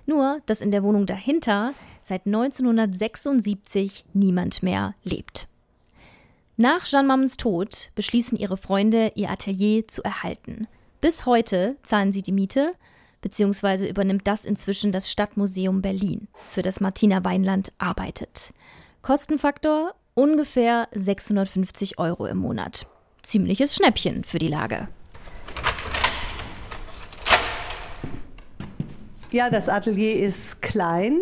Nur, 0.05 0.41
dass 0.45 0.61
in 0.61 0.71
der 0.71 0.83
Wohnung 0.83 1.05
dahinter 1.05 1.73
seit 2.01 2.25
1976 2.25 4.05
niemand 4.13 4.63
mehr 4.63 4.93
lebt. 5.03 5.47
Nach 6.61 6.85
Jeanne 6.85 7.07
Mammens 7.07 7.37
Tod 7.37 7.89
beschließen 7.95 8.37
ihre 8.37 8.55
Freunde, 8.55 9.13
ihr 9.15 9.31
Atelier 9.31 9.87
zu 9.87 10.03
erhalten. 10.03 10.67
Bis 11.01 11.25
heute 11.25 11.75
zahlen 11.81 12.11
sie 12.11 12.21
die 12.21 12.31
Miete, 12.31 12.69
beziehungsweise 13.21 13.87
übernimmt 13.87 14.27
das 14.27 14.45
inzwischen 14.45 14.91
das 14.91 15.09
Stadtmuseum 15.09 15.81
Berlin, 15.81 16.27
für 16.51 16.61
das 16.61 16.79
Martina 16.79 17.23
Weinland 17.23 17.71
arbeitet. 17.79 18.53
Kostenfaktor 19.01 19.95
ungefähr 20.13 20.87
650 20.91 21.97
Euro 21.97 22.27
im 22.27 22.37
Monat. 22.37 22.85
Ziemliches 23.23 23.75
Schnäppchen 23.75 24.23
für 24.23 24.37
die 24.37 24.47
Lage. 24.47 24.87
Ja, 29.31 29.49
das 29.49 29.69
Atelier 29.69 30.15
ist 30.19 30.61
klein. 30.61 31.17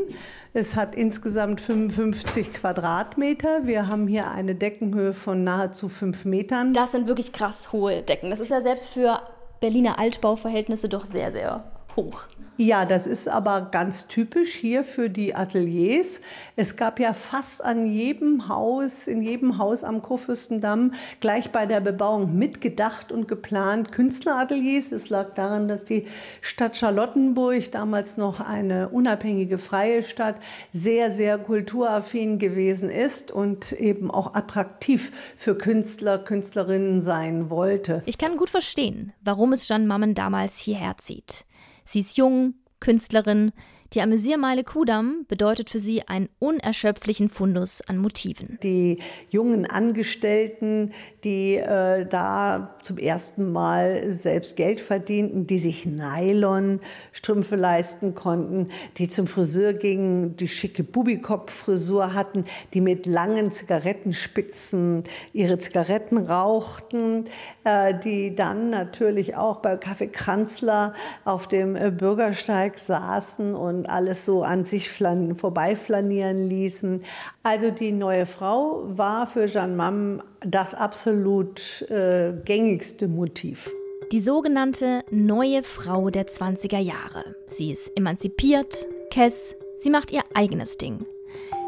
Es 0.53 0.75
hat 0.75 0.95
insgesamt 0.95 1.61
55 1.61 2.53
Quadratmeter. 2.53 3.67
Wir 3.67 3.87
haben 3.87 4.07
hier 4.07 4.31
eine 4.31 4.55
Deckenhöhe 4.55 5.13
von 5.13 5.43
nahezu 5.43 5.89
fünf 5.89 6.25
Metern. 6.25 6.73
Das 6.73 6.91
sind 6.91 7.07
wirklich 7.07 7.33
krass 7.33 7.71
hohe 7.71 8.01
Decken. 8.01 8.31
Das 8.31 8.39
ist 8.39 8.49
ja 8.49 8.61
selbst 8.61 8.89
für 8.89 9.21
Berliner 9.59 9.99
Altbauverhältnisse 9.99 10.89
doch 10.89 11.05
sehr, 11.05 11.31
sehr 11.31 11.65
hoch. 11.95 12.23
Ja, 12.61 12.83
das 12.83 13.07
ist 13.07 13.29
aber 13.29 13.69
ganz 13.71 14.07
typisch 14.07 14.53
hier 14.53 14.83
für 14.83 15.09
die 15.09 15.33
Ateliers. 15.33 16.19
Es 16.57 16.75
gab 16.75 16.99
ja 16.99 17.13
fast 17.13 17.63
an 17.63 17.85
jedem 17.85 18.49
Haus, 18.49 19.07
in 19.07 19.21
jedem 19.21 19.57
Haus 19.57 19.85
am 19.85 20.01
Kurfürstendamm 20.01 20.91
gleich 21.21 21.53
bei 21.53 21.65
der 21.65 21.79
Bebauung 21.79 22.37
mitgedacht 22.37 23.13
und 23.13 23.29
geplant 23.29 23.93
Künstlerateliers. 23.93 24.91
Es 24.91 25.09
lag 25.09 25.33
daran, 25.35 25.69
dass 25.69 25.85
die 25.85 26.05
Stadt 26.41 26.75
Charlottenburg, 26.75 27.71
damals 27.71 28.17
noch 28.17 28.41
eine 28.41 28.89
unabhängige 28.89 29.57
freie 29.57 30.03
Stadt, 30.03 30.35
sehr, 30.73 31.11
sehr 31.11 31.37
kulturaffin 31.37 32.39
gewesen 32.39 32.89
ist 32.89 33.31
und 33.31 33.71
eben 33.71 34.11
auch 34.11 34.35
attraktiv 34.35 35.13
für 35.37 35.57
Künstler, 35.57 36.17
Künstlerinnen 36.17 36.99
sein 36.99 37.49
wollte. 37.49 38.03
Ich 38.05 38.17
kann 38.17 38.35
gut 38.35 38.49
verstehen, 38.49 39.13
warum 39.23 39.53
es 39.53 39.65
Jeanne 39.65 39.87
Mammen 39.87 40.13
damals 40.13 40.57
hierher 40.57 40.97
zieht. 40.97 41.45
Sie 41.89 42.01
ist 42.01 42.17
jung, 42.17 42.53
Künstlerin, 42.79 43.51
Die 43.93 44.01
Amüsiermeile 44.01 44.63
Kudamm 44.63 45.25
bedeutet 45.27 45.71
für 45.71 45.79
sie 45.79 46.07
einen 46.07 46.29
unerschöpflichen 46.37 47.27
Fundus 47.27 47.81
an 47.81 47.97
Motiven. 47.97 48.59
Die 48.61 48.99
jungen 49.31 49.65
Angestellten, 49.65 50.93
die 51.23 51.55
äh, 51.55 52.05
da 52.05 52.75
zum 52.83 52.99
ersten 52.99 53.51
Mal 53.51 54.13
selbst 54.13 54.55
Geld 54.55 54.79
verdienten, 54.79 55.47
die 55.47 55.57
sich 55.57 55.87
Nylon-Strümpfe 55.87 57.55
leisten 57.55 58.13
konnten, 58.13 58.69
die 58.97 59.07
zum 59.07 59.25
Friseur 59.25 59.73
gingen, 59.73 60.37
die 60.37 60.47
schicke 60.47 60.83
Bubikopf-Frisur 60.83 62.13
hatten, 62.13 62.45
die 62.75 62.81
mit 62.81 63.07
langen 63.07 63.51
Zigarettenspitzen 63.51 65.03
ihre 65.33 65.57
Zigaretten 65.57 66.17
rauchten, 66.19 67.25
äh, 67.63 67.95
die 67.97 68.35
dann 68.35 68.69
natürlich 68.69 69.35
auch 69.35 69.57
bei 69.57 69.77
Kaffee 69.77 70.09
Kranzler 70.09 70.93
auf 71.25 71.47
dem 71.47 71.75
äh, 71.75 71.89
Bürgersteig 71.89 72.77
saßen 72.77 73.55
und 73.55 73.78
und 73.79 73.89
alles 73.89 74.25
so 74.25 74.43
an 74.43 74.65
sich 74.65 74.89
flan 74.89 75.35
vorbeiflanieren 75.35 76.49
ließen. 76.49 77.01
Also 77.43 77.71
die 77.71 77.93
neue 77.93 78.25
Frau 78.25 78.83
war 78.87 79.25
für 79.25 79.45
Jeanne 79.45 79.75
Mam 79.75 80.21
das 80.41 80.75
absolut 80.75 81.83
äh, 81.89 82.33
gängigste 82.43 83.07
Motiv. 83.07 83.71
Die 84.11 84.19
sogenannte 84.19 85.03
neue 85.11 85.63
Frau 85.63 86.09
der 86.09 86.27
20er 86.27 86.79
Jahre. 86.79 87.23
Sie 87.47 87.71
ist 87.71 87.95
emanzipiert, 87.95 88.87
kess, 89.11 89.55
sie 89.77 89.89
macht 89.89 90.11
ihr 90.11 90.23
eigenes 90.33 90.77
Ding. 90.77 91.05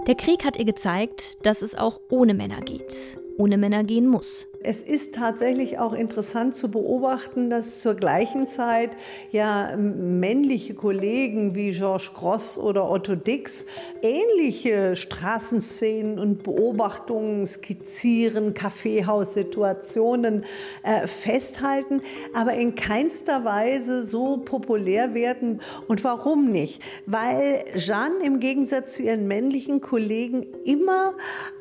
Der 0.08 0.16
Krieg 0.16 0.44
hat 0.44 0.58
ihr 0.58 0.66
gezeigt, 0.66 1.46
dass 1.46 1.62
es 1.62 1.76
auch 1.76 2.02
ohne 2.10 2.34
Männer 2.34 2.60
geht, 2.62 3.18
ohne 3.38 3.58
Männer 3.58 3.84
gehen 3.84 4.08
muss. 4.08 4.48
Es 4.64 4.82
ist 4.82 5.16
tatsächlich 5.16 5.80
auch 5.80 5.94
interessant 5.94 6.56
zu 6.56 6.70
beobachten, 6.70 7.50
dass 7.50 7.80
zur 7.80 7.96
gleichen 7.96 8.48
Zeit 8.48 8.92
ja 9.32 9.76
männliche 9.76 10.76
Kollegen 10.76 11.56
wie 11.56 11.72
Georges 11.72 12.14
Gross 12.14 12.58
oder 12.58 12.90
Otto 12.90 13.16
Dix 13.16 13.66
ähnliche 14.02 14.96
Straßenszenen 14.96 16.20
und 16.20 16.44
Beobachtungen 16.44 17.48
skizzieren, 17.48 18.54
Kaffeehaussituationen 18.54 20.46
äh, 20.84 21.08
festhalten, 21.08 22.02
aber 22.34 22.54
in 22.54 22.76
keinster 22.76 23.44
Weise 23.44 24.04
so 24.04 24.38
populär 24.38 25.14
werden. 25.14 25.62
Und 25.88 26.04
warum 26.04 26.52
nicht? 26.52 26.82
Weil 27.06 27.66
Jeanne 27.76 28.24
im 28.24 28.40
Gegensatz 28.40 28.94
zu 28.94 29.04
ihren 29.04 29.28
männlichen 29.28 29.82
Kollegen 29.82 30.46
immer 30.66 31.14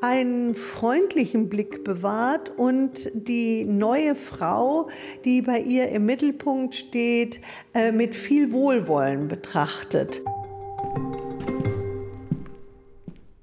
einen 0.03 0.55
freundlichen 0.55 1.49
Blick 1.49 1.85
bewahrt 1.85 2.53
und 2.57 2.90
und 2.91 3.11
die 3.15 3.65
neue 3.65 4.15
Frau, 4.15 4.89
die 5.25 5.43
bei 5.43 5.61
ihr 5.61 5.89
im 5.91 6.07
Mittelpunkt 6.07 6.75
steht, 6.75 7.41
äh, 7.73 7.93
mit 7.93 8.15
viel 8.15 8.53
Wohlwollen 8.53 9.29
betrachtet. 9.29 10.21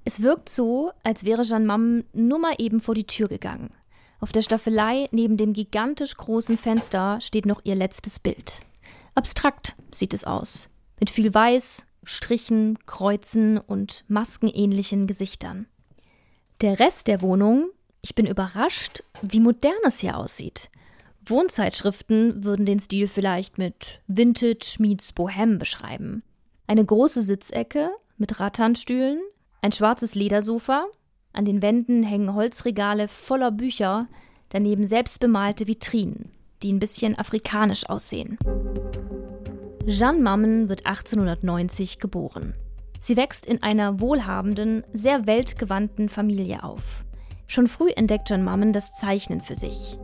Es 0.03 0.21
wirkt 0.21 0.49
so, 0.49 0.91
als 1.03 1.23
wäre 1.23 1.43
Jeanne 1.43 1.65
Mamm 1.65 2.03
nur 2.13 2.39
mal 2.39 2.55
eben 2.57 2.81
vor 2.81 2.95
die 2.95 3.07
Tür 3.07 3.27
gegangen. 3.27 3.69
Auf 4.19 4.31
der 4.31 4.41
Staffelei 4.41 5.07
neben 5.11 5.37
dem 5.37 5.53
gigantisch 5.53 6.15
großen 6.15 6.57
Fenster 6.57 7.19
steht 7.21 7.45
noch 7.45 7.61
ihr 7.63 7.75
letztes 7.75 8.19
Bild. 8.19 8.61
Abstrakt 9.15 9.75
sieht 9.93 10.13
es 10.13 10.25
aus, 10.25 10.69
mit 10.99 11.09
viel 11.09 11.33
Weiß, 11.33 11.85
Strichen, 12.03 12.79
Kreuzen 12.85 13.57
und 13.57 14.03
maskenähnlichen 14.07 15.07
Gesichtern. 15.07 15.67
Der 16.61 16.79
Rest 16.79 17.07
der 17.07 17.21
Wohnung 17.21 17.69
ich 18.07 18.15
bin 18.15 18.25
überrascht, 18.25 19.03
wie 19.21 19.41
modern 19.41 19.73
es 19.83 19.99
hier 19.99 20.15
aussieht. 20.17 20.69
Wohnzeitschriften 21.25 22.45
würden 22.45 22.65
den 22.65 22.79
Stil 22.79 23.05
vielleicht 23.05 23.57
mit 23.57 23.99
Vintage 24.07 24.77
meets 24.79 25.11
Bohem 25.11 25.59
beschreiben. 25.59 26.23
Eine 26.67 26.85
große 26.85 27.21
Sitzecke 27.21 27.89
mit 28.17 28.39
Rattanstühlen, 28.39 29.19
ein 29.61 29.73
schwarzes 29.73 30.15
Ledersofa, 30.15 30.85
an 31.33 31.43
den 31.43 31.61
Wänden 31.61 32.01
hängen 32.01 32.33
Holzregale 32.33 33.09
voller 33.09 33.51
Bücher, 33.51 34.07
daneben 34.47 34.85
selbstbemalte 34.85 35.67
Vitrinen, 35.67 36.31
die 36.63 36.71
ein 36.71 36.79
bisschen 36.79 37.19
afrikanisch 37.19 37.89
aussehen. 37.89 38.37
Jeanne 39.85 40.21
Mammen 40.21 40.69
wird 40.69 40.85
1890 40.85 41.99
geboren. 41.99 42.53
Sie 43.01 43.17
wächst 43.17 43.45
in 43.45 43.61
einer 43.63 43.99
wohlhabenden, 43.99 44.85
sehr 44.93 45.27
weltgewandten 45.27 46.07
Familie 46.07 46.63
auf. 46.63 47.03
Schon 47.47 47.67
früh 47.67 47.89
entdeckt 47.95 48.29
John 48.29 48.43
Mammen 48.43 48.73
das 48.73 48.91
Zeichnen 48.93 49.39
für 49.39 49.55
sich. 49.55 49.97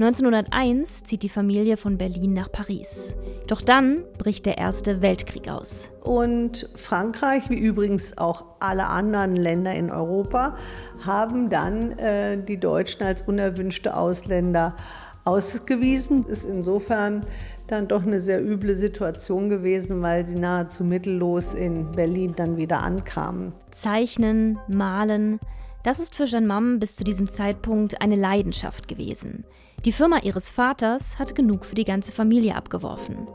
1901 0.00 1.04
zieht 1.04 1.22
die 1.22 1.28
Familie 1.28 1.76
von 1.76 1.96
Berlin 1.96 2.32
nach 2.32 2.50
Paris. 2.50 3.14
Doch 3.46 3.62
dann 3.62 4.04
bricht 4.16 4.46
der 4.46 4.58
Erste 4.58 5.00
Weltkrieg 5.00 5.48
aus. 5.48 5.90
Und 6.02 6.68
Frankreich, 6.74 7.50
wie 7.50 7.58
übrigens 7.58 8.18
auch 8.18 8.44
alle 8.60 8.86
anderen 8.86 9.34
Länder 9.34 9.74
in 9.74 9.90
Europa, 9.90 10.56
haben 11.04 11.50
dann 11.50 11.98
äh, 11.98 12.42
die 12.42 12.58
Deutschen 12.58 13.04
als 13.04 13.22
unerwünschte 13.22 13.96
Ausländer 13.96 14.76
ausgewiesen. 15.24 16.26
Ist 16.26 16.44
insofern 16.44 17.24
dann 17.68 17.86
doch 17.86 18.02
eine 18.02 18.20
sehr 18.20 18.40
üble 18.40 18.74
Situation 18.74 19.48
gewesen, 19.48 20.02
weil 20.02 20.26
sie 20.26 20.38
nahezu 20.38 20.84
mittellos 20.84 21.54
in 21.54 21.90
Berlin 21.92 22.34
dann 22.36 22.56
wieder 22.56 22.82
ankamen. 22.82 23.52
Zeichnen, 23.72 24.58
malen, 24.68 25.40
das 25.88 26.00
ist 26.00 26.14
für 26.14 26.26
Jeanne 26.26 26.46
Mam 26.46 26.80
bis 26.80 26.96
zu 26.96 27.02
diesem 27.02 27.28
Zeitpunkt 27.28 28.02
eine 28.02 28.14
Leidenschaft 28.14 28.88
gewesen. 28.88 29.46
Die 29.86 29.92
Firma 29.92 30.18
ihres 30.18 30.50
Vaters 30.50 31.18
hat 31.18 31.34
genug 31.34 31.64
für 31.64 31.76
die 31.76 31.86
ganze 31.86 32.12
Familie 32.12 32.56
abgeworfen. 32.56 33.26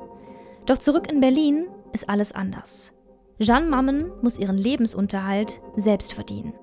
Doch 0.68 0.78
zurück 0.78 1.12
in 1.12 1.20
Berlin 1.20 1.66
ist 1.94 2.08
alles 2.08 2.32
anders. 2.32 2.94
Jeanne 3.40 3.66
Mammen 3.66 4.12
muss 4.22 4.38
ihren 4.38 4.60
Lebensunterhalt 4.60 5.62
selbst 5.78 6.14
verdienen. 6.14 6.54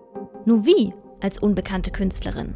Nur 0.45 0.65
wie 0.65 0.95
als 1.21 1.39
unbekannte 1.39 1.91
Künstlerin? 1.91 2.55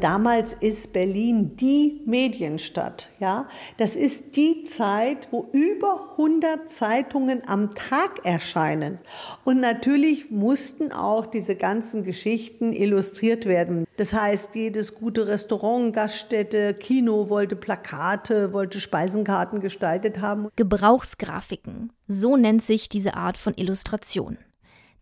Damals 0.00 0.54
ist 0.54 0.94
Berlin 0.94 1.56
die 1.56 2.00
Medienstadt. 2.06 3.10
Ja, 3.20 3.48
das 3.76 3.96
ist 3.96 4.34
die 4.34 4.64
Zeit, 4.64 5.28
wo 5.30 5.48
über 5.52 6.12
100 6.12 6.70
Zeitungen 6.70 7.42
am 7.46 7.74
Tag 7.74 8.24
erscheinen. 8.24 8.98
Und 9.44 9.60
natürlich 9.60 10.30
mussten 10.30 10.90
auch 10.90 11.26
diese 11.26 11.54
ganzen 11.54 12.02
Geschichten 12.02 12.72
illustriert 12.72 13.44
werden. 13.44 13.84
Das 13.98 14.14
heißt, 14.14 14.54
jedes 14.54 14.94
gute 14.94 15.26
Restaurant, 15.26 15.94
Gaststätte, 15.94 16.72
Kino 16.72 17.28
wollte 17.28 17.54
Plakate, 17.54 18.54
wollte 18.54 18.80
Speisenkarten 18.80 19.60
gestaltet 19.60 20.20
haben. 20.20 20.48
Gebrauchsgrafiken. 20.56 21.92
So 22.08 22.38
nennt 22.38 22.62
sich 22.62 22.88
diese 22.88 23.14
Art 23.14 23.36
von 23.36 23.52
Illustration. 23.54 24.38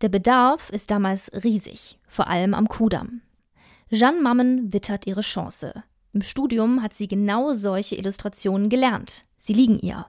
Der 0.03 0.09
Bedarf 0.09 0.71
ist 0.71 0.91
damals 0.91 1.31
riesig, 1.45 2.01
vor 2.09 2.27
allem 2.27 2.55
am 2.55 2.67
Kudamm. 2.69 3.23
Jeanne 3.93 4.23
Mammen 4.23 4.73
wittert 4.73 5.07
ihre 5.07 5.21
Chance. 5.21 5.85
Im 6.15 6.23
Studium 6.23 6.83
hat 6.83 6.95
sie 6.95 7.09
genau 7.09 7.53
solche 7.53 7.95
Illustrationen 7.95 8.71
gelernt. 8.71 9.27
Sie 9.37 9.53
liegen 9.53 9.79
ihr. 9.79 10.07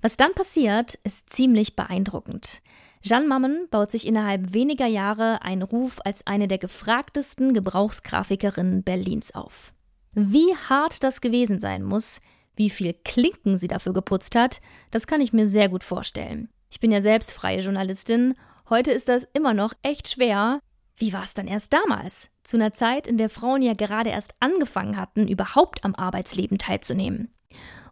Was 0.00 0.16
dann 0.16 0.32
passiert, 0.32 0.94
ist 1.04 1.28
ziemlich 1.28 1.76
beeindruckend. 1.76 2.62
Jeanne 3.02 3.28
Mammen 3.28 3.68
baut 3.70 3.90
sich 3.90 4.06
innerhalb 4.06 4.54
weniger 4.54 4.86
Jahre 4.86 5.42
einen 5.42 5.60
Ruf 5.60 6.00
als 6.02 6.26
eine 6.26 6.48
der 6.48 6.56
gefragtesten 6.56 7.52
Gebrauchsgrafikerinnen 7.52 8.84
Berlins 8.84 9.34
auf. 9.34 9.74
Wie 10.14 10.56
hart 10.70 11.04
das 11.04 11.20
gewesen 11.20 11.60
sein 11.60 11.82
muss, 11.82 12.22
wie 12.56 12.70
viel 12.70 12.94
Klinken 12.94 13.58
sie 13.58 13.68
dafür 13.68 13.92
geputzt 13.92 14.34
hat, 14.34 14.62
das 14.90 15.06
kann 15.06 15.20
ich 15.20 15.34
mir 15.34 15.44
sehr 15.44 15.68
gut 15.68 15.84
vorstellen. 15.84 16.48
Ich 16.70 16.80
bin 16.80 16.90
ja 16.90 17.02
selbst 17.02 17.32
freie 17.32 17.60
Journalistin. 17.60 18.34
Heute 18.70 18.92
ist 18.92 19.10
das 19.10 19.26
immer 19.34 19.52
noch 19.52 19.74
echt 19.82 20.08
schwer, 20.08 20.60
wie 20.96 21.12
war 21.12 21.24
es 21.24 21.34
dann 21.34 21.46
erst 21.46 21.72
damals? 21.72 22.30
Zu 22.44 22.56
einer 22.56 22.72
Zeit, 22.72 23.06
in 23.06 23.18
der 23.18 23.30
Frauen 23.30 23.62
ja 23.62 23.74
gerade 23.74 24.10
erst 24.10 24.32
angefangen 24.40 24.96
hatten, 24.96 25.26
überhaupt 25.26 25.84
am 25.84 25.94
Arbeitsleben 25.94 26.58
teilzunehmen. 26.58 27.32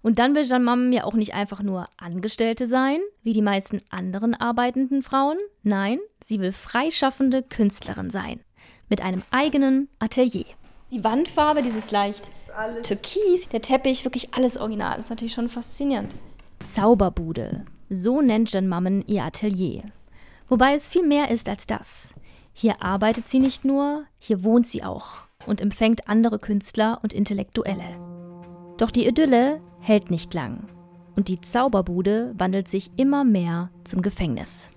Und 0.02 0.18
dann 0.18 0.34
will 0.34 0.44
Jeanne 0.44 0.64
Mamme 0.64 0.94
ja 0.94 1.04
auch 1.04 1.14
nicht 1.14 1.34
einfach 1.34 1.62
nur 1.62 1.88
Angestellte 1.96 2.66
sein, 2.66 3.00
wie 3.22 3.32
die 3.32 3.42
meisten 3.42 3.82
anderen 3.90 4.34
arbeitenden 4.34 5.02
Frauen. 5.02 5.38
Nein, 5.62 5.98
sie 6.24 6.40
will 6.40 6.52
freischaffende 6.52 7.42
Künstlerin 7.42 8.10
sein. 8.10 8.40
Mit 8.88 9.00
einem 9.00 9.22
eigenen 9.30 9.88
Atelier. 10.00 10.44
Die 10.90 11.04
Wandfarbe, 11.04 11.62
dieses 11.62 11.90
leicht 11.90 12.30
Türkis, 12.82 13.48
der 13.48 13.62
Teppich, 13.62 14.04
wirklich 14.04 14.34
alles 14.34 14.58
original. 14.58 14.96
Das 14.96 15.06
ist 15.06 15.10
natürlich 15.10 15.32
schon 15.32 15.48
faszinierend. 15.48 16.14
Zauberbude. 16.58 17.64
So 17.88 18.20
nennt 18.20 18.50
Jeanne 18.50 18.68
Mammen 18.68 19.02
ihr 19.06 19.22
Atelier. 19.22 19.82
Wobei 20.48 20.74
es 20.74 20.88
viel 20.88 21.06
mehr 21.06 21.30
ist 21.30 21.48
als 21.48 21.66
das. 21.66 22.14
Hier 22.52 22.82
arbeitet 22.82 23.28
sie 23.28 23.38
nicht 23.38 23.64
nur, 23.64 24.04
hier 24.18 24.44
wohnt 24.44 24.66
sie 24.66 24.82
auch 24.82 25.22
und 25.46 25.60
empfängt 25.60 26.08
andere 26.08 26.38
Künstler 26.38 27.00
und 27.02 27.12
Intellektuelle. 27.12 27.84
Doch 28.76 28.90
die 28.90 29.06
Idylle 29.06 29.60
hält 29.80 30.10
nicht 30.10 30.34
lang 30.34 30.66
und 31.16 31.28
die 31.28 31.40
Zauberbude 31.40 32.34
wandelt 32.36 32.68
sich 32.68 32.90
immer 32.96 33.24
mehr 33.24 33.70
zum 33.84 34.02
Gefängnis. 34.02 34.70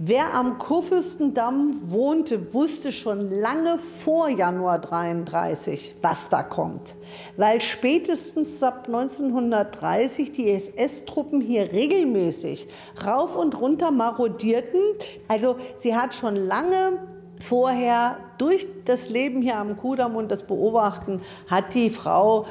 Wer 0.00 0.32
am 0.32 0.58
Kurfürstendamm 0.58 1.90
wohnte, 1.90 2.54
wusste 2.54 2.92
schon 2.92 3.32
lange 3.32 3.78
vor 3.78 4.28
Januar 4.28 4.78
33, 4.78 5.96
was 6.00 6.28
da 6.28 6.44
kommt. 6.44 6.94
Weil 7.36 7.60
spätestens 7.60 8.62
ab 8.62 8.84
1930 8.86 10.30
die 10.30 10.52
SS-Truppen 10.52 11.40
hier 11.40 11.72
regelmäßig 11.72 12.68
rauf 13.04 13.36
und 13.36 13.60
runter 13.60 13.90
marodierten. 13.90 14.80
Also 15.26 15.56
sie 15.78 15.96
hat 15.96 16.14
schon 16.14 16.36
lange 16.36 17.00
vorher 17.40 18.18
durch 18.38 18.66
das 18.84 19.10
Leben 19.10 19.42
hier 19.42 19.56
am 19.56 19.76
Kudamm 19.76 20.16
und 20.16 20.30
das 20.30 20.46
Beobachten 20.46 21.20
hat 21.48 21.74
die 21.74 21.90
Frau 21.90 22.46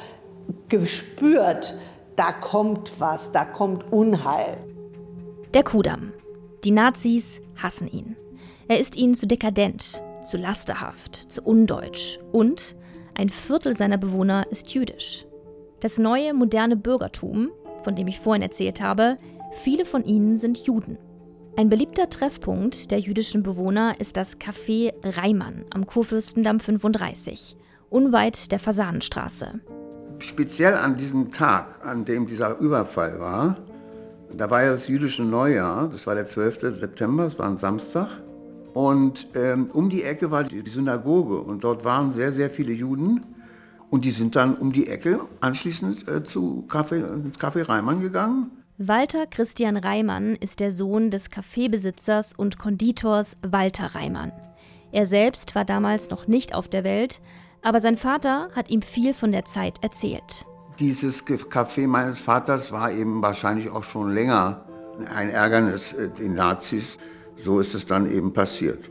gespürt, 0.68 1.76
da 2.16 2.32
kommt 2.32 2.92
was, 2.98 3.32
da 3.32 3.44
kommt 3.44 3.92
Unheil. 3.92 4.58
Der 5.54 5.62
Kudamm. 5.62 6.12
Die 6.64 6.72
Nazis 6.72 7.40
hassen 7.56 7.88
ihn. 7.88 8.16
Er 8.66 8.80
ist 8.80 8.96
ihnen 8.96 9.14
zu 9.14 9.26
dekadent, 9.26 10.02
zu 10.24 10.36
lasterhaft, 10.36 11.16
zu 11.32 11.42
undeutsch 11.42 12.18
und 12.32 12.76
ein 13.14 13.30
Viertel 13.30 13.74
seiner 13.74 13.98
Bewohner 13.98 14.46
ist 14.50 14.74
jüdisch. 14.74 15.26
Das 15.80 15.98
neue 15.98 16.34
moderne 16.34 16.76
Bürgertum, 16.76 17.50
von 17.82 17.94
dem 17.94 18.08
ich 18.08 18.20
vorhin 18.20 18.42
erzählt 18.42 18.80
habe, 18.80 19.18
viele 19.62 19.84
von 19.84 20.04
ihnen 20.04 20.36
sind 20.36 20.58
Juden. 20.58 20.98
Ein 21.58 21.70
beliebter 21.70 22.08
Treffpunkt 22.08 22.92
der 22.92 23.00
jüdischen 23.00 23.42
Bewohner 23.42 23.98
ist 23.98 24.16
das 24.16 24.38
Café 24.38 24.92
Reimann 25.02 25.64
am 25.70 25.86
Kurfürstendamm 25.86 26.60
35, 26.60 27.56
unweit 27.90 28.52
der 28.52 28.60
Fasanenstraße. 28.60 29.58
Speziell 30.20 30.74
an 30.74 30.96
diesem 30.96 31.32
Tag, 31.32 31.84
an 31.84 32.04
dem 32.04 32.28
dieser 32.28 32.58
Überfall 32.58 33.18
war, 33.18 33.56
da 34.32 34.48
war 34.48 34.62
ja 34.62 34.70
das 34.70 34.86
jüdische 34.86 35.24
Neujahr, 35.24 35.88
das 35.88 36.06
war 36.06 36.14
der 36.14 36.26
12. 36.26 36.78
September, 36.78 37.24
es 37.24 37.36
war 37.40 37.48
ein 37.48 37.58
Samstag. 37.58 38.06
Und 38.72 39.26
ähm, 39.34 39.68
um 39.72 39.90
die 39.90 40.04
Ecke 40.04 40.30
war 40.30 40.44
die 40.44 40.62
Synagoge 40.70 41.40
und 41.40 41.64
dort 41.64 41.84
waren 41.84 42.12
sehr, 42.12 42.30
sehr 42.30 42.50
viele 42.50 42.72
Juden. 42.72 43.24
Und 43.90 44.04
die 44.04 44.12
sind 44.12 44.36
dann 44.36 44.54
um 44.54 44.72
die 44.72 44.86
Ecke 44.86 45.22
anschließend 45.40 46.06
äh, 46.06 46.22
zu 46.22 46.66
Café, 46.68 47.02
ins 47.14 47.40
Café 47.40 47.68
Reimann 47.68 48.00
gegangen. 48.00 48.57
Walter 48.80 49.26
Christian 49.26 49.76
Reimann 49.76 50.36
ist 50.36 50.60
der 50.60 50.70
Sohn 50.70 51.10
des 51.10 51.30
Kaffeebesitzers 51.30 52.32
und 52.32 52.60
Konditors 52.60 53.36
Walter 53.42 53.96
Reimann. 53.96 54.30
Er 54.92 55.04
selbst 55.04 55.56
war 55.56 55.64
damals 55.64 56.10
noch 56.10 56.28
nicht 56.28 56.54
auf 56.54 56.68
der 56.68 56.84
Welt, 56.84 57.20
aber 57.60 57.80
sein 57.80 57.96
Vater 57.96 58.50
hat 58.54 58.70
ihm 58.70 58.82
viel 58.82 59.14
von 59.14 59.32
der 59.32 59.44
Zeit 59.44 59.82
erzählt. 59.82 60.46
Dieses 60.78 61.26
Café 61.26 61.88
meines 61.88 62.20
Vaters 62.20 62.70
war 62.70 62.92
eben 62.92 63.20
wahrscheinlich 63.20 63.68
auch 63.68 63.82
schon 63.82 64.14
länger 64.14 64.64
ein 65.12 65.30
Ärgernis 65.30 65.92
äh, 65.94 66.08
den 66.08 66.36
Nazis. 66.36 66.98
So 67.36 67.58
ist 67.58 67.74
es 67.74 67.84
dann 67.84 68.08
eben 68.08 68.32
passiert. 68.32 68.88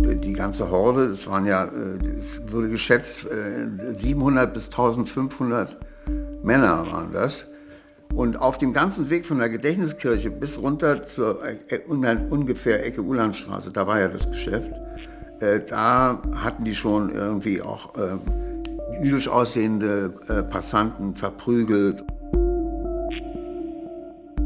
Die 0.00 0.32
ganze 0.32 0.68
Horde, 0.68 1.04
es 1.12 1.28
waren 1.28 1.46
ja, 1.46 1.66
äh, 1.66 2.18
es 2.18 2.42
wurde 2.52 2.70
geschätzt, 2.70 3.28
700 3.98 4.50
äh, 4.50 4.52
bis 4.52 4.64
1500 4.64 5.76
Männer 6.42 6.84
waren 6.90 7.12
das. 7.12 7.46
Und 8.14 8.36
auf 8.40 8.58
dem 8.58 8.72
ganzen 8.72 9.10
Weg 9.10 9.26
von 9.26 9.38
der 9.38 9.48
Gedächtniskirche 9.48 10.30
bis 10.30 10.58
runter 10.58 11.06
zur 11.06 11.42
ungefähr 12.30 12.84
Ecke 12.84 13.02
Ulandstraße, 13.02 13.70
da 13.70 13.86
war 13.86 14.00
ja 14.00 14.08
das 14.08 14.28
Geschäft, 14.28 14.72
da 15.68 16.20
hatten 16.34 16.64
die 16.64 16.74
schon 16.74 17.10
irgendwie 17.10 17.62
auch 17.62 17.94
ähm, 17.96 18.20
jüdisch 19.00 19.28
aussehende 19.28 20.14
äh, 20.28 20.42
Passanten 20.42 21.14
verprügelt. 21.14 22.02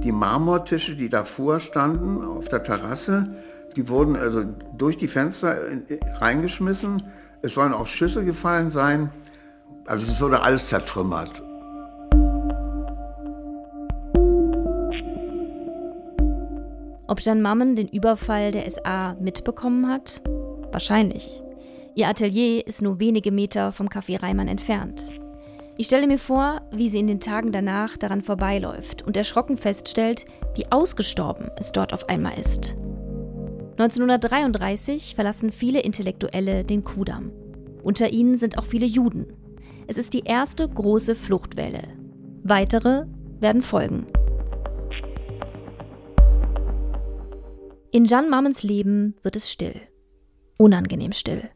Die 0.03 0.13
Marmortische, 0.13 0.97
die 0.97 1.09
davor 1.09 1.61
standen 1.61 2.25
auf 2.25 2.49
der 2.49 2.63
Terrasse, 2.63 3.37
die 3.77 3.89
wurden 3.89 4.17
also 4.17 4.45
durch 4.77 4.99
die 4.99 5.09
Fenster 5.09 5.57
reingeschmissen. 6.21 7.05
Es 7.41 7.55
sollen 7.55 7.73
auch 7.73 7.87
Schüsse 7.87 8.25
gefallen 8.25 8.71
sein. 8.71 9.11
Also 9.87 10.11
es 10.11 10.21
wurde 10.21 10.43
alles 10.43 10.69
zertrümmert. 10.69 11.43
Ob 17.13 17.21
Jan 17.21 17.43
Mammen 17.43 17.75
den 17.77 17.89
Überfall 17.89 18.53
der 18.53 18.71
SA 18.71 19.19
mitbekommen 19.21 19.87
hat? 19.87 20.23
Wahrscheinlich. 20.73 21.43
Ihr 21.95 22.09
Atelier 22.09 22.67
ist 22.67 22.81
nur 22.81 23.01
wenige 23.01 23.31
Meter 23.31 23.71
vom 23.71 23.89
Café 23.89 24.23
Reimann 24.23 24.49
entfernt. 24.49 25.03
Ich 25.77 25.85
stelle 25.85 26.07
mir 26.07 26.17
vor, 26.17 26.63
wie 26.73 26.89
sie 26.89 27.01
in 27.01 27.09
den 27.09 27.21
Tagen 27.21 27.53
danach 27.53 27.99
daran 27.99 28.23
vorbeiläuft 28.23 29.03
und 29.03 29.15
erschrocken 29.15 29.59
feststellt, 29.59 30.25
wie 30.55 30.65
ausgestorben 30.73 31.51
es 31.59 31.71
dort 31.71 31.93
auf 31.93 32.09
einmal 32.09 32.39
ist. 32.39 32.79
1933 33.73 35.15
verlassen 35.15 35.53
viele 35.53 35.81
Intellektuelle 35.81 36.65
den 36.65 36.83
Kudamm. 36.83 37.31
Unter 37.83 38.09
ihnen 38.09 38.39
sind 38.39 38.57
auch 38.57 38.65
viele 38.65 38.87
Juden. 38.87 39.27
Es 39.87 39.99
ist 39.99 40.15
die 40.15 40.25
erste 40.25 40.67
große 40.67 41.15
Fluchtwelle. 41.15 41.83
Weitere 42.43 43.05
werden 43.39 43.61
folgen. 43.61 44.07
In 47.95 48.07
Jan 48.07 48.31
Mammens 48.31 48.63
Leben 48.63 49.17
wird 49.21 49.37
es 49.37 49.53
still. 49.53 49.79
Unangenehm 50.57 51.13
still. 51.13 51.51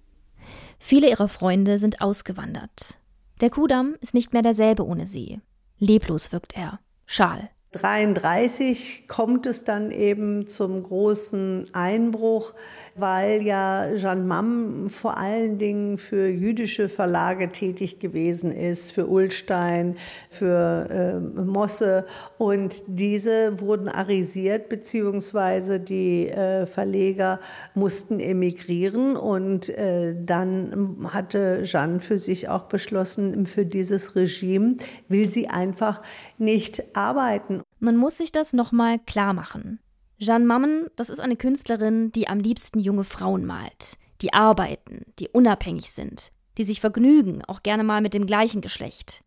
Viele 0.79 1.09
ihrer 1.09 1.29
Freunde 1.29 1.79
sind 1.79 2.03
ausgewandert. 2.03 2.99
Der 3.40 3.49
Kudamm 3.49 3.96
ist 4.03 4.12
nicht 4.12 4.35
mehr 4.35 4.42
derselbe 4.42 4.85
ohne 4.85 5.07
sie. 5.07 5.40
Leblos 5.79 6.33
wirkt 6.33 6.55
er, 6.55 6.79
schal. 7.07 7.49
1933 7.74 9.09
kommt 9.09 9.44
es 9.44 9.64
dann 9.64 9.90
eben 9.90 10.46
zum 10.46 10.85
großen 10.85 11.64
Einbruch, 11.72 12.55
weil 12.94 13.42
ja 13.42 13.94
Jeanne 13.96 14.22
Mamm 14.22 14.88
vor 14.88 15.18
allen 15.18 15.59
Dingen 15.59 15.98
für 15.98 16.29
jüdische 16.29 16.88
Verlage 16.88 17.50
tätig 17.50 17.98
gewesen 17.98 18.52
ist, 18.52 18.92
für 18.92 19.09
Ullstein, 19.09 19.96
für 20.31 20.88
äh, 21.37 21.40
Mosse. 21.40 22.07
Und 22.38 22.83
diese 22.87 23.61
wurden 23.61 23.88
arisiert, 23.88 24.68
beziehungsweise 24.68 25.81
die 25.81 26.29
äh, 26.29 26.66
Verleger 26.66 27.40
mussten 27.74 28.20
emigrieren. 28.20 29.16
Und 29.16 29.68
äh, 29.70 30.14
dann 30.24 31.09
hatte 31.11 31.62
Jeanne 31.64 32.00
für 32.00 32.18
sich 32.18 32.48
auch 32.48 32.64
beschlossen, 32.64 33.46
für 33.46 33.66
dieses 33.66 34.16
Regime 34.16 34.76
will 35.09 35.31
sie 35.31 35.48
einfach 35.48 36.00
nicht 36.38 36.96
arbeiten. 36.96 37.62
Man 37.79 37.96
muss 37.96 38.18
sich 38.18 38.33
das 38.33 38.53
nochmal 38.53 38.99
klar 38.99 39.33
machen. 39.33 39.81
Jeanne 40.18 40.46
Mammen, 40.46 40.87
das 40.96 41.11
ist 41.11 41.20
eine 41.20 41.37
Künstlerin, 41.37 42.11
die 42.12 42.29
am 42.29 42.40
liebsten 42.40 42.79
junge 42.79 43.05
Frauen 43.05 43.44
malt, 43.44 43.99
die 44.22 44.33
arbeiten, 44.33 45.05
die 45.18 45.29
unabhängig 45.29 45.90
sind, 45.90 46.33
die 46.57 46.64
sich 46.64 46.81
vergnügen, 46.81 47.44
auch 47.44 47.62
gerne 47.62 47.85
mal 47.85 48.01
mit 48.01 48.14
dem 48.14 48.27
gleichen 48.27 48.62
Geschlecht. 48.62 49.22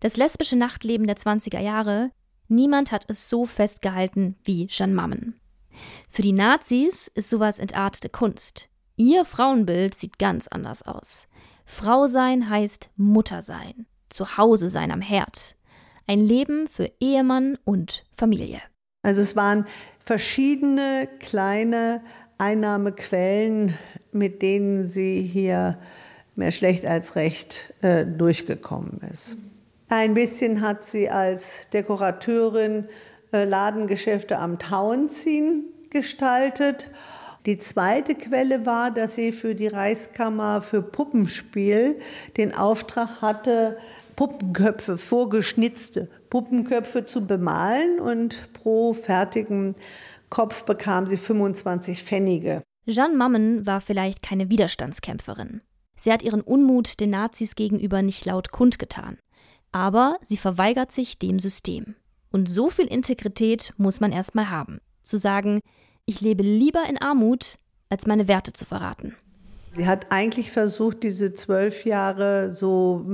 Das 0.00 0.18
lesbische 0.18 0.56
Nachtleben 0.56 1.06
der 1.06 1.16
20er 1.16 1.60
Jahre, 1.60 2.10
niemand 2.48 2.92
hat 2.92 3.06
es 3.08 3.30
so 3.30 3.46
festgehalten 3.46 4.36
wie 4.44 4.66
Jeanne 4.66 4.94
Mammen. 4.94 5.40
Für 6.10 6.22
die 6.22 6.32
Nazis 6.32 7.10
ist 7.14 7.30
sowas 7.30 7.58
entartete 7.58 8.08
Kunst. 8.08 8.68
Ihr 8.96 9.24
Frauenbild 9.24 9.94
sieht 9.94 10.18
ganz 10.18 10.48
anders 10.48 10.82
aus. 10.82 11.28
Frau 11.64 12.06
sein 12.06 12.48
heißt 12.48 12.90
Mutter 12.96 13.42
sein, 13.42 13.86
zu 14.08 14.36
Hause 14.36 14.68
sein 14.68 14.90
am 14.90 15.00
Herd, 15.00 15.55
ein 16.06 16.20
Leben 16.20 16.68
für 16.68 16.90
Ehemann 17.00 17.58
und 17.64 18.04
Familie. 18.16 18.60
Also 19.02 19.22
es 19.22 19.36
waren 19.36 19.66
verschiedene 19.98 21.08
kleine 21.20 22.02
Einnahmequellen, 22.38 23.74
mit 24.12 24.42
denen 24.42 24.84
sie 24.84 25.22
hier 25.22 25.78
mehr 26.36 26.52
schlecht 26.52 26.84
als 26.86 27.16
recht 27.16 27.74
äh, 27.82 28.04
durchgekommen 28.04 29.00
ist. 29.10 29.36
Ein 29.88 30.14
bisschen 30.14 30.60
hat 30.60 30.84
sie 30.84 31.08
als 31.08 31.70
Dekorateurin 31.70 32.88
äh, 33.32 33.44
Ladengeschäfte 33.44 34.38
am 34.38 34.58
Tauenziehen 34.58 35.64
gestaltet. 35.90 36.90
Die 37.46 37.58
zweite 37.58 38.16
Quelle 38.16 38.66
war, 38.66 38.90
dass 38.90 39.14
sie 39.14 39.30
für 39.30 39.54
die 39.54 39.68
Reichskammer 39.68 40.60
für 40.60 40.82
Puppenspiel 40.82 42.00
den 42.36 42.52
Auftrag 42.52 43.22
hatte, 43.22 43.78
Puppenköpfe, 44.16 44.98
vorgeschnitzte 44.98 46.08
Puppenköpfe 46.30 47.04
zu 47.04 47.26
bemalen 47.26 48.00
und 48.00 48.52
pro 48.54 48.94
fertigen 48.94 49.76
Kopf 50.30 50.64
bekam 50.64 51.06
sie 51.06 51.18
25 51.18 52.02
Pfennige. 52.02 52.62
Jeanne 52.86 53.16
Mammen 53.16 53.66
war 53.66 53.80
vielleicht 53.80 54.22
keine 54.22 54.50
Widerstandskämpferin. 54.50 55.60
Sie 55.96 56.12
hat 56.12 56.22
ihren 56.22 56.40
Unmut 56.40 57.00
den 57.00 57.10
Nazis 57.10 57.54
gegenüber 57.54 58.02
nicht 58.02 58.24
laut 58.24 58.50
kundgetan. 58.50 59.18
Aber 59.72 60.16
sie 60.22 60.36
verweigert 60.36 60.92
sich 60.92 61.18
dem 61.18 61.38
System. 61.38 61.96
Und 62.30 62.48
so 62.48 62.70
viel 62.70 62.86
Integrität 62.86 63.72
muss 63.76 64.00
man 64.00 64.12
erstmal 64.12 64.50
haben. 64.50 64.80
Zu 65.02 65.18
sagen, 65.18 65.60
ich 66.06 66.20
lebe 66.20 66.42
lieber 66.42 66.84
in 66.88 66.98
Armut, 66.98 67.56
als 67.88 68.06
meine 68.06 68.28
Werte 68.28 68.52
zu 68.52 68.64
verraten. 68.64 69.14
Sie 69.76 69.86
hat 69.86 70.06
eigentlich 70.08 70.50
versucht, 70.50 71.02
diese 71.02 71.34
zwölf 71.34 71.84
Jahre 71.84 72.50
so, 72.50 73.04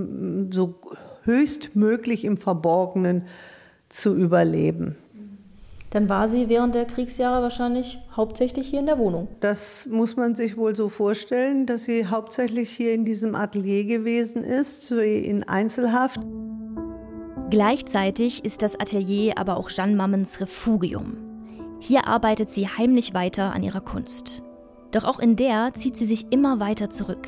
so 0.50 0.76
höchstmöglich 1.24 2.24
im 2.24 2.36
Verborgenen 2.36 3.24
zu 3.88 4.14
überleben. 4.14 4.94
Dann 5.90 6.08
war 6.08 6.28
sie 6.28 6.48
während 6.48 6.76
der 6.76 6.84
Kriegsjahre 6.84 7.42
wahrscheinlich 7.42 7.98
hauptsächlich 8.16 8.68
hier 8.68 8.78
in 8.78 8.86
der 8.86 8.98
Wohnung. 8.98 9.26
Das 9.40 9.88
muss 9.88 10.14
man 10.14 10.36
sich 10.36 10.56
wohl 10.56 10.76
so 10.76 10.88
vorstellen, 10.88 11.66
dass 11.66 11.84
sie 11.84 12.06
hauptsächlich 12.06 12.70
hier 12.70 12.94
in 12.94 13.04
diesem 13.04 13.34
Atelier 13.34 13.84
gewesen 13.84 14.44
ist, 14.44 14.92
in 14.92 15.42
Einzelhaft. 15.42 16.20
Gleichzeitig 17.50 18.44
ist 18.44 18.62
das 18.62 18.78
Atelier 18.78 19.36
aber 19.36 19.56
auch 19.56 19.68
Jeanne 19.68 19.96
Mammens 19.96 20.40
Refugium. 20.40 21.16
Hier 21.80 22.06
arbeitet 22.06 22.50
sie 22.50 22.68
heimlich 22.68 23.14
weiter 23.14 23.52
an 23.52 23.64
ihrer 23.64 23.80
Kunst. 23.80 24.42
Doch 24.92 25.04
auch 25.04 25.18
in 25.18 25.36
der 25.36 25.74
zieht 25.74 25.96
sie 25.96 26.06
sich 26.06 26.26
immer 26.30 26.60
weiter 26.60 26.90
zurück. 26.90 27.26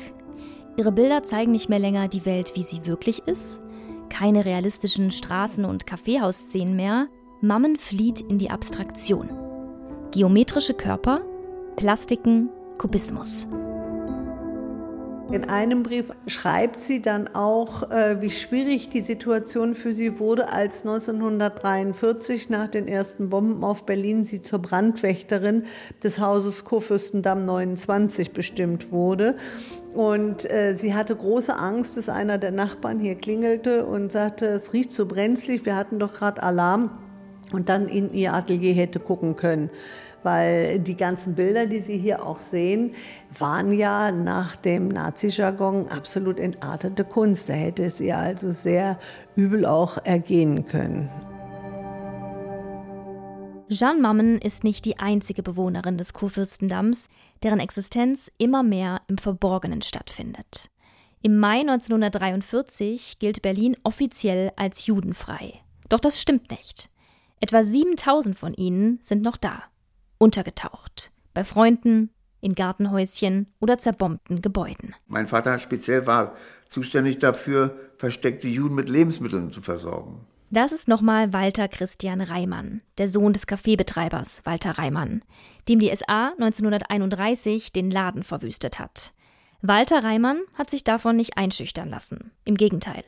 Ihre 0.77 0.91
Bilder 0.91 1.23
zeigen 1.23 1.51
nicht 1.51 1.69
mehr 1.69 1.79
länger 1.79 2.07
die 2.07 2.25
Welt, 2.25 2.53
wie 2.55 2.63
sie 2.63 2.85
wirklich 2.85 3.27
ist, 3.27 3.59
keine 4.09 4.45
realistischen 4.45 5.09
Straßen- 5.09 5.65
und 5.65 5.85
Kaffeehausszenen 5.85 6.75
mehr. 6.75 7.07
Mammen 7.41 7.75
flieht 7.75 8.21
in 8.21 8.37
die 8.37 8.49
Abstraktion. 8.49 9.29
Geometrische 10.11 10.73
Körper, 10.73 11.21
Plastiken, 11.75 12.49
Kubismus. 12.77 13.47
In 15.31 15.49
einem 15.49 15.81
Brief 15.81 16.11
schreibt 16.27 16.79
sie 16.79 17.01
dann 17.01 17.27
auch, 17.27 17.89
äh, 17.89 18.21
wie 18.21 18.29
schwierig 18.29 18.89
die 18.89 19.01
Situation 19.01 19.73
für 19.73 19.91
sie 19.91 20.19
wurde, 20.19 20.49
als 20.49 20.85
1943 20.85 22.51
nach 22.51 22.67
den 22.67 22.87
ersten 22.87 23.29
Bomben 23.29 23.63
auf 23.63 23.87
Berlin 23.87 24.27
sie 24.27 24.43
zur 24.43 24.59
Brandwächterin 24.59 25.63
des 26.03 26.19
Hauses 26.19 26.63
Kurfürstendamm 26.63 27.43
29 27.43 28.33
bestimmt 28.33 28.91
wurde. 28.91 29.35
Und 29.95 30.49
äh, 30.49 30.73
sie 30.73 30.93
hatte 30.93 31.15
große 31.15 31.55
Angst, 31.57 31.97
dass 31.97 32.07
einer 32.07 32.37
der 32.37 32.51
Nachbarn 32.51 32.99
hier 32.99 33.15
klingelte 33.15 33.85
und 33.85 34.11
sagte, 34.11 34.45
es 34.45 34.73
riecht 34.73 34.93
so 34.93 35.07
brenzlig, 35.07 35.65
wir 35.65 35.75
hatten 35.75 35.97
doch 35.97 36.13
gerade 36.13 36.43
Alarm 36.43 36.91
und 37.51 37.69
dann 37.69 37.87
in 37.87 38.13
ihr 38.13 38.33
Atelier 38.33 38.73
hätte 38.75 38.99
gucken 38.99 39.35
können 39.35 39.71
weil 40.25 40.79
die 40.79 40.97
ganzen 40.97 41.35
Bilder, 41.35 41.67
die 41.67 41.79
Sie 41.79 41.97
hier 41.97 42.25
auch 42.25 42.39
sehen, 42.39 42.93
waren 43.37 43.71
ja 43.71 44.11
nach 44.11 44.55
dem 44.55 44.87
Nazi-Jargon 44.87 45.87
absolut 45.87 46.39
entartete 46.39 47.05
Kunst. 47.05 47.47
Da 47.47 47.53
hätte 47.53 47.85
es 47.85 48.01
ihr 48.01 48.17
also 48.17 48.49
sehr 48.49 48.99
übel 49.35 49.65
auch 49.65 50.03
ergehen 50.03 50.65
können. 50.65 51.09
Jeanne 53.69 54.01
Mammen 54.01 54.39
ist 54.39 54.63
nicht 54.63 54.85
die 54.85 54.99
einzige 54.99 55.43
Bewohnerin 55.43 55.97
des 55.97 56.13
Kurfürstendamms, 56.13 57.07
deren 57.43 57.59
Existenz 57.59 58.31
immer 58.37 58.63
mehr 58.63 59.01
im 59.07 59.17
Verborgenen 59.17 59.83
stattfindet. 59.83 60.69
Im 61.21 61.39
Mai 61.39 61.61
1943 61.61 63.19
gilt 63.19 63.41
Berlin 63.41 63.77
offiziell 63.83 64.51
als 64.55 64.87
judenfrei. 64.87 65.61
Doch 65.89 65.99
das 65.99 66.19
stimmt 66.19 66.49
nicht. 66.51 66.89
Etwa 67.39 67.63
7000 67.63 68.37
von 68.37 68.53
ihnen 68.53 68.99
sind 69.01 69.21
noch 69.21 69.37
da 69.37 69.63
untergetaucht. 70.17 71.11
Bei 71.33 71.43
Freunden, 71.43 72.09
in 72.41 72.53
Gartenhäuschen 72.53 73.47
oder 73.59 73.77
zerbombten 73.77 74.41
Gebäuden. 74.41 74.95
Mein 75.07 75.27
Vater 75.27 75.57
speziell 75.59 76.05
war 76.05 76.35
zuständig 76.69 77.17
dafür, 77.17 77.75
versteckte 77.97 78.47
Juden 78.47 78.75
mit 78.75 78.87
Lebensmitteln 78.87 79.51
zu 79.51 79.61
versorgen. 79.61 80.27
Das 80.51 80.71
ist 80.71 80.87
nochmal 80.87 81.33
Walter 81.33 81.67
Christian 81.67 82.21
Reimann, 82.21 82.81
der 82.99 83.07
Sohn 83.07 83.33
des 83.33 83.47
Kaffeebetreibers 83.47 84.41
Walter 84.45 84.71
Reimann, 84.71 85.23
dem 85.67 85.79
die 85.79 85.93
SA 85.95 86.33
1931 86.39 87.73
den 87.73 87.89
Laden 87.89 88.23
verwüstet 88.23 88.77
hat. 88.77 89.13
Walter 89.61 90.03
Reimann 90.03 90.41
hat 90.53 90.69
sich 90.69 90.83
davon 90.83 91.15
nicht 91.15 91.37
einschüchtern 91.37 91.89
lassen. 91.89 92.31
Im 92.43 92.55
Gegenteil. 92.55 93.03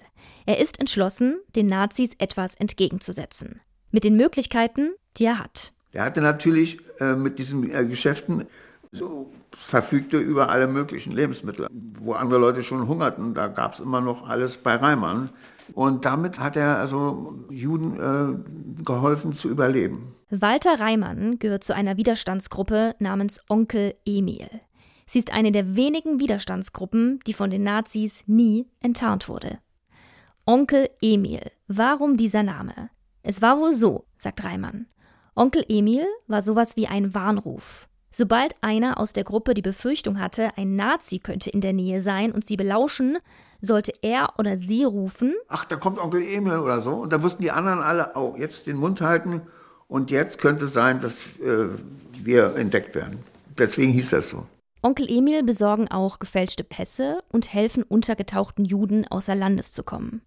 Er 0.47 0.57
ist 0.57 0.79
entschlossen, 0.79 1.37
den 1.55 1.67
Nazis 1.67 2.11
etwas 2.17 2.55
entgegenzusetzen. 2.55 3.61
Mit 3.91 4.03
den 4.03 4.15
Möglichkeiten, 4.15 4.93
die 5.17 5.25
er 5.25 5.37
hat. 5.39 5.73
Er 5.91 6.05
hatte 6.05 6.21
natürlich 6.21 6.79
äh, 6.99 7.15
mit 7.15 7.39
diesen 7.39 7.69
äh, 7.69 7.85
Geschäften 7.85 8.45
so 8.91 9.31
verfügte 9.55 10.17
über 10.17 10.49
alle 10.49 10.67
möglichen 10.67 11.11
Lebensmittel. 11.11 11.67
Wo 11.71 12.13
andere 12.13 12.39
Leute 12.39 12.63
schon 12.63 12.87
hungerten, 12.87 13.33
da 13.33 13.47
gab 13.47 13.73
es 13.73 13.79
immer 13.79 14.01
noch 14.01 14.27
alles 14.27 14.57
bei 14.57 14.75
Reimann. 14.75 15.29
Und 15.73 16.05
damit 16.05 16.39
hat 16.39 16.55
er 16.55 16.77
also 16.77 17.35
Juden 17.49 17.99
äh, 17.99 18.83
geholfen 18.83 19.33
zu 19.33 19.49
überleben. 19.49 20.15
Walter 20.29 20.79
Reimann 20.79 21.39
gehört 21.39 21.63
zu 21.63 21.73
einer 21.73 21.97
Widerstandsgruppe 21.97 22.95
namens 22.99 23.39
Onkel 23.49 23.95
Emil. 24.05 24.47
Sie 25.05 25.19
ist 25.19 25.31
eine 25.31 25.51
der 25.51 25.75
wenigen 25.75 26.19
Widerstandsgruppen, 26.19 27.19
die 27.25 27.33
von 27.33 27.49
den 27.49 27.63
Nazis 27.63 28.23
nie 28.27 28.67
enttarnt 28.81 29.29
wurde. 29.29 29.59
Onkel 30.45 30.89
Emil. 31.01 31.51
Warum 31.67 32.17
dieser 32.17 32.43
Name? 32.43 32.89
Es 33.23 33.41
war 33.41 33.59
wohl 33.59 33.73
so, 33.73 34.05
sagt 34.17 34.43
Reimann. 34.43 34.87
Onkel 35.37 35.63
Emil 35.69 36.07
war 36.25 36.41
sowas 36.41 36.77
wie 36.77 36.87
ein 36.87 37.13
Warnruf. 37.13 37.87
Sobald 38.09 38.55
einer 38.61 38.99
aus 38.99 39.13
der 39.13 39.23
Gruppe 39.23 39.53
die 39.53 39.61
Befürchtung 39.61 40.19
hatte, 40.19 40.49
ein 40.57 40.75
Nazi 40.75 41.19
könnte 41.19 41.51
in 41.51 41.61
der 41.61 41.73
Nähe 41.73 42.01
sein 42.01 42.31
und 42.31 42.43
sie 42.43 42.57
belauschen, 42.57 43.19
sollte 43.61 43.93
er 44.01 44.33
oder 44.39 44.57
sie 44.57 44.83
rufen: 44.83 45.35
Ach, 45.47 45.65
da 45.65 45.75
kommt 45.75 45.99
Onkel 45.99 46.23
Emil 46.23 46.57
oder 46.57 46.81
so. 46.81 46.93
Und 46.93 47.13
da 47.13 47.21
wussten 47.21 47.43
die 47.43 47.51
anderen 47.51 47.81
alle 47.81 48.15
auch, 48.15 48.33
oh, 48.33 48.35
jetzt 48.35 48.65
den 48.65 48.77
Mund 48.77 48.99
halten 49.01 49.43
und 49.87 50.09
jetzt 50.09 50.39
könnte 50.39 50.65
es 50.65 50.73
sein, 50.73 51.01
dass 51.01 51.13
äh, 51.37 51.67
wir 52.13 52.55
entdeckt 52.55 52.95
werden. 52.95 53.19
Deswegen 53.59 53.91
hieß 53.91 54.09
das 54.09 54.29
so. 54.29 54.47
Onkel 54.81 55.07
Emil 55.07 55.43
besorgen 55.43 55.87
auch 55.87 56.17
gefälschte 56.17 56.63
Pässe 56.63 57.19
und 57.29 57.53
helfen 57.53 57.83
untergetauchten 57.83 58.65
Juden 58.65 59.05
außer 59.07 59.35
Landes 59.35 59.71
zu 59.71 59.83
kommen. 59.83 60.23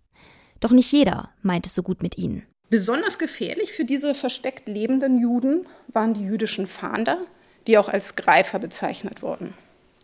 Doch 0.60 0.70
nicht 0.70 0.92
jeder 0.92 1.30
meint 1.42 1.66
es 1.66 1.74
so 1.74 1.82
gut 1.82 2.00
mit 2.00 2.16
ihnen. 2.16 2.44
Besonders 2.70 3.18
gefährlich 3.18 3.72
für 3.72 3.84
diese 3.84 4.14
versteckt 4.14 4.68
lebenden 4.68 5.18
Juden 5.18 5.66
waren 5.88 6.14
die 6.14 6.22
jüdischen 6.22 6.68
Fahnder, 6.68 7.18
die 7.66 7.76
auch 7.76 7.88
als 7.88 8.14
Greifer 8.14 8.60
bezeichnet 8.60 9.22
wurden. 9.22 9.54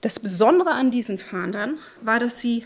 Das 0.01 0.19
Besondere 0.19 0.73
an 0.73 0.91
diesen 0.91 1.19
Fahndern 1.19 1.79
war, 2.03 2.19
dass 2.19 2.41
sie 2.41 2.65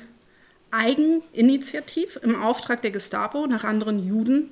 eigeninitiativ 0.71 2.19
im 2.23 2.35
Auftrag 2.35 2.81
der 2.81 2.93
Gestapo 2.93 3.47
nach 3.47 3.65
anderen 3.65 4.03
Juden 4.03 4.51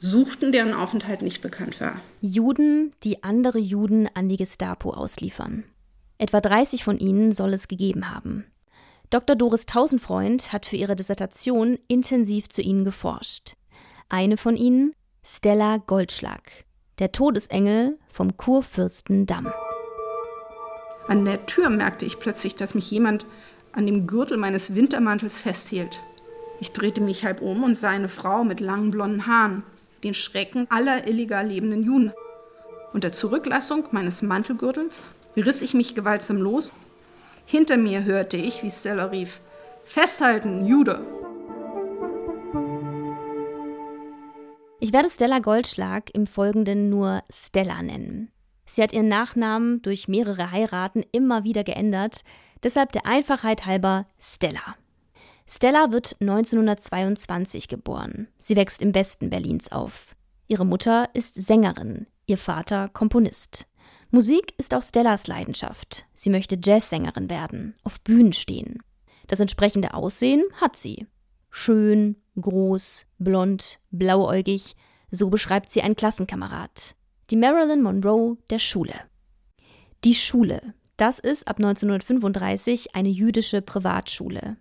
suchten, 0.00 0.50
deren 0.50 0.74
Aufenthalt 0.74 1.22
nicht 1.22 1.42
bekannt 1.42 1.80
war. 1.80 2.00
Juden, 2.20 2.92
die 3.04 3.22
andere 3.22 3.58
Juden 3.58 4.08
an 4.14 4.28
die 4.28 4.36
Gestapo 4.36 4.90
ausliefern. 4.90 5.64
Etwa 6.18 6.40
30 6.40 6.82
von 6.82 6.98
ihnen 6.98 7.32
soll 7.32 7.52
es 7.52 7.68
gegeben 7.68 8.10
haben. 8.10 8.44
Dr. 9.10 9.36
Doris 9.36 9.64
Tausendfreund 9.66 10.52
hat 10.52 10.66
für 10.66 10.76
ihre 10.76 10.96
Dissertation 10.96 11.78
intensiv 11.86 12.48
zu 12.48 12.62
ihnen 12.62 12.84
geforscht. 12.84 13.54
Eine 14.10 14.38
von 14.38 14.56
ihnen, 14.56 14.94
Stella 15.22 15.76
Goldschlag, 15.76 16.40
der 16.98 17.12
Todesengel 17.12 17.98
vom 18.10 18.38
Kurfürstendamm. 18.38 19.52
An 21.06 21.26
der 21.26 21.44
Tür 21.44 21.68
merkte 21.68 22.06
ich 22.06 22.18
plötzlich, 22.18 22.54
dass 22.54 22.74
mich 22.74 22.90
jemand 22.90 23.26
an 23.72 23.84
dem 23.84 24.06
Gürtel 24.06 24.38
meines 24.38 24.74
Wintermantels 24.74 25.42
festhielt. 25.42 26.00
Ich 26.58 26.72
drehte 26.72 27.02
mich 27.02 27.26
halb 27.26 27.42
um 27.42 27.62
und 27.62 27.74
sah 27.74 27.90
eine 27.90 28.08
Frau 28.08 28.44
mit 28.44 28.60
langen 28.60 28.90
blonden 28.90 29.26
Haaren, 29.26 29.62
den 30.02 30.14
Schrecken 30.14 30.66
aller 30.70 31.06
illegal 31.06 31.46
lebenden 31.46 31.84
Juden. 31.84 32.14
Unter 32.94 33.12
Zurücklassung 33.12 33.88
meines 33.90 34.22
Mantelgürtels 34.22 35.12
riss 35.36 35.60
ich 35.60 35.74
mich 35.74 35.94
gewaltsam 35.94 36.38
los. 36.38 36.72
Hinter 37.44 37.76
mir 37.76 38.04
hörte 38.04 38.38
ich, 38.38 38.62
wie 38.62 38.70
Stella 38.70 39.04
rief: 39.04 39.42
Festhalten, 39.84 40.64
Jude! 40.64 41.17
Ich 44.80 44.92
werde 44.92 45.10
Stella 45.10 45.40
Goldschlag 45.40 46.10
im 46.14 46.28
Folgenden 46.28 46.88
nur 46.88 47.22
Stella 47.30 47.82
nennen. 47.82 48.30
Sie 48.64 48.80
hat 48.80 48.92
ihren 48.92 49.08
Nachnamen 49.08 49.82
durch 49.82 50.06
mehrere 50.06 50.52
Heiraten 50.52 51.04
immer 51.10 51.42
wieder 51.42 51.64
geändert, 51.64 52.20
deshalb 52.62 52.92
der 52.92 53.04
Einfachheit 53.04 53.66
halber 53.66 54.06
Stella. 54.20 54.76
Stella 55.48 55.90
wird 55.90 56.16
1922 56.20 57.66
geboren. 57.66 58.28
Sie 58.38 58.54
wächst 58.54 58.80
im 58.80 58.94
Westen 58.94 59.30
Berlins 59.30 59.72
auf. 59.72 60.14
Ihre 60.46 60.64
Mutter 60.64 61.08
ist 61.12 61.34
Sängerin, 61.34 62.06
ihr 62.26 62.38
Vater 62.38 62.88
Komponist. 62.88 63.66
Musik 64.10 64.54
ist 64.58 64.74
auch 64.74 64.82
Stellas 64.82 65.26
Leidenschaft. 65.26 66.06
Sie 66.14 66.30
möchte 66.30 66.58
Jazzsängerin 66.62 67.28
werden, 67.28 67.74
auf 67.82 68.00
Bühnen 68.02 68.32
stehen. 68.32 68.78
Das 69.26 69.40
entsprechende 69.40 69.94
Aussehen 69.94 70.44
hat 70.54 70.76
sie. 70.76 71.06
Schön, 71.50 72.16
groß, 72.40 73.06
blond, 73.18 73.78
blauäugig, 73.90 74.76
so 75.10 75.30
beschreibt 75.30 75.70
sie 75.70 75.82
ein 75.82 75.96
Klassenkamerad. 75.96 76.94
Die 77.30 77.36
Marilyn 77.36 77.82
Monroe 77.82 78.36
der 78.50 78.58
Schule. 78.58 78.94
Die 80.04 80.14
Schule, 80.14 80.74
das 80.96 81.18
ist 81.18 81.48
ab 81.48 81.56
1935 81.58 82.94
eine 82.94 83.08
jüdische 83.08 83.62
Privatschule. 83.62 84.56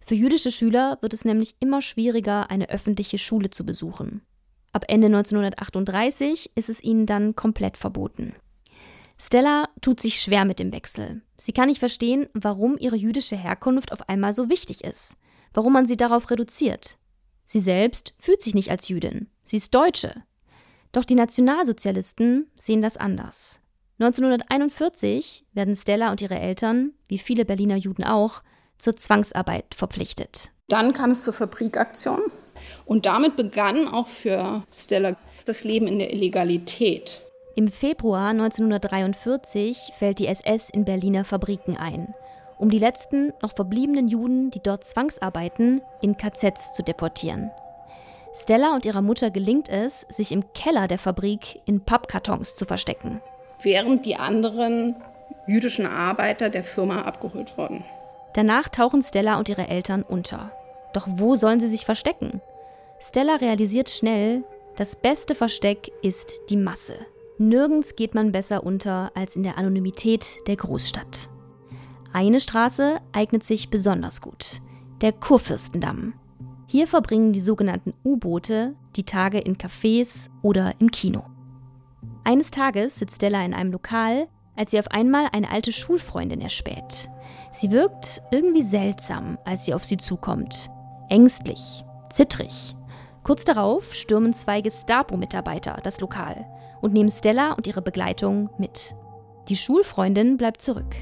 Für 0.00 0.14
jüdische 0.14 0.50
Schüler 0.50 0.98
wird 1.00 1.12
es 1.12 1.24
nämlich 1.24 1.54
immer 1.60 1.80
schwieriger, 1.80 2.50
eine 2.50 2.70
öffentliche 2.70 3.18
Schule 3.18 3.50
zu 3.50 3.64
besuchen. 3.64 4.22
Ab 4.72 4.84
Ende 4.88 5.06
1938 5.06 6.52
ist 6.54 6.68
es 6.68 6.82
ihnen 6.82 7.06
dann 7.06 7.36
komplett 7.36 7.76
verboten. 7.76 8.34
Stella 9.18 9.68
tut 9.80 10.00
sich 10.00 10.20
schwer 10.20 10.44
mit 10.44 10.58
dem 10.58 10.72
Wechsel. 10.72 11.22
Sie 11.36 11.52
kann 11.52 11.68
nicht 11.68 11.78
verstehen, 11.78 12.28
warum 12.32 12.76
ihre 12.78 12.96
jüdische 12.96 13.36
Herkunft 13.36 13.92
auf 13.92 14.08
einmal 14.08 14.32
so 14.32 14.48
wichtig 14.48 14.82
ist 14.82 15.16
warum 15.54 15.72
man 15.72 15.86
sie 15.86 15.96
darauf 15.96 16.30
reduziert. 16.30 16.98
Sie 17.44 17.60
selbst 17.60 18.14
fühlt 18.18 18.42
sich 18.42 18.54
nicht 18.54 18.70
als 18.70 18.88
Jüdin, 18.88 19.28
sie 19.44 19.56
ist 19.56 19.74
Deutsche. 19.74 20.22
Doch 20.92 21.04
die 21.04 21.14
Nationalsozialisten 21.14 22.50
sehen 22.56 22.82
das 22.82 22.96
anders. 22.96 23.60
1941 23.98 25.44
werden 25.52 25.76
Stella 25.76 26.10
und 26.10 26.20
ihre 26.20 26.38
Eltern, 26.38 26.92
wie 27.08 27.18
viele 27.18 27.44
Berliner 27.44 27.76
Juden 27.76 28.04
auch, 28.04 28.42
zur 28.78 28.96
Zwangsarbeit 28.96 29.74
verpflichtet. 29.74 30.50
Dann 30.68 30.92
kam 30.92 31.10
es 31.10 31.24
zur 31.24 31.32
Fabrikaktion 31.32 32.20
und 32.84 33.06
damit 33.06 33.36
begann 33.36 33.88
auch 33.88 34.08
für 34.08 34.64
Stella 34.72 35.16
das 35.44 35.64
Leben 35.64 35.86
in 35.86 35.98
der 35.98 36.12
Illegalität. 36.12 37.20
Im 37.54 37.68
Februar 37.68 38.28
1943 38.28 39.92
fällt 39.98 40.18
die 40.18 40.26
SS 40.26 40.70
in 40.70 40.84
Berliner 40.84 41.24
Fabriken 41.24 41.76
ein, 41.76 42.14
um 42.62 42.70
die 42.70 42.78
letzten 42.78 43.32
noch 43.42 43.54
verbliebenen 43.56 44.06
Juden, 44.06 44.50
die 44.52 44.60
dort 44.60 44.84
zwangsarbeiten, 44.84 45.82
in 46.00 46.16
KZs 46.16 46.72
zu 46.74 46.84
deportieren. 46.84 47.50
Stella 48.34 48.72
und 48.76 48.86
ihrer 48.86 49.02
Mutter 49.02 49.32
gelingt 49.32 49.68
es, 49.68 50.06
sich 50.08 50.30
im 50.30 50.44
Keller 50.54 50.86
der 50.86 50.98
Fabrik 50.98 51.60
in 51.66 51.80
Pappkartons 51.80 52.54
zu 52.54 52.64
verstecken. 52.64 53.20
Während 53.60 54.06
die 54.06 54.14
anderen 54.14 54.94
jüdischen 55.48 55.86
Arbeiter 55.86 56.50
der 56.50 56.62
Firma 56.62 57.02
abgeholt 57.02 57.58
wurden. 57.58 57.84
Danach 58.32 58.68
tauchen 58.68 59.02
Stella 59.02 59.38
und 59.38 59.48
ihre 59.48 59.66
Eltern 59.66 60.04
unter. 60.04 60.52
Doch 60.92 61.08
wo 61.10 61.34
sollen 61.34 61.58
sie 61.58 61.66
sich 61.66 61.84
verstecken? 61.84 62.40
Stella 63.00 63.34
realisiert 63.34 63.90
schnell, 63.90 64.44
das 64.76 64.94
beste 64.94 65.34
Versteck 65.34 65.90
ist 66.00 66.40
die 66.48 66.56
Masse. 66.56 66.94
Nirgends 67.38 67.96
geht 67.96 68.14
man 68.14 68.30
besser 68.30 68.62
unter 68.62 69.10
als 69.16 69.34
in 69.34 69.42
der 69.42 69.58
Anonymität 69.58 70.36
der 70.46 70.54
Großstadt. 70.54 71.28
Eine 72.12 72.40
Straße 72.40 73.00
eignet 73.12 73.42
sich 73.42 73.70
besonders 73.70 74.20
gut, 74.20 74.60
der 75.00 75.12
Kurfürstendamm. 75.12 76.12
Hier 76.66 76.86
verbringen 76.86 77.32
die 77.32 77.40
sogenannten 77.40 77.94
U-Boote 78.04 78.74
die 78.96 79.04
Tage 79.04 79.38
in 79.38 79.56
Cafés 79.56 80.28
oder 80.42 80.74
im 80.78 80.90
Kino. 80.90 81.22
Eines 82.24 82.50
Tages 82.50 82.96
sitzt 82.96 83.16
Stella 83.16 83.42
in 83.44 83.54
einem 83.54 83.72
Lokal, 83.72 84.28
als 84.56 84.72
sie 84.72 84.78
auf 84.78 84.88
einmal 84.88 85.28
eine 85.32 85.50
alte 85.50 85.72
Schulfreundin 85.72 86.42
erspäht. 86.42 87.08
Sie 87.50 87.70
wirkt 87.70 88.20
irgendwie 88.30 88.62
seltsam, 88.62 89.38
als 89.46 89.64
sie 89.64 89.72
auf 89.72 89.84
sie 89.84 89.96
zukommt. 89.96 90.70
Ängstlich, 91.08 91.82
zittrig. 92.10 92.76
Kurz 93.22 93.44
darauf 93.44 93.94
stürmen 93.94 94.34
zwei 94.34 94.60
Gestapo-Mitarbeiter 94.60 95.78
das 95.82 96.00
Lokal 96.00 96.44
und 96.82 96.92
nehmen 96.92 97.08
Stella 97.08 97.52
und 97.52 97.66
ihre 97.66 97.82
Begleitung 97.82 98.50
mit. 98.58 98.94
Die 99.48 99.56
Schulfreundin 99.56 100.36
bleibt 100.36 100.60
zurück. 100.60 100.94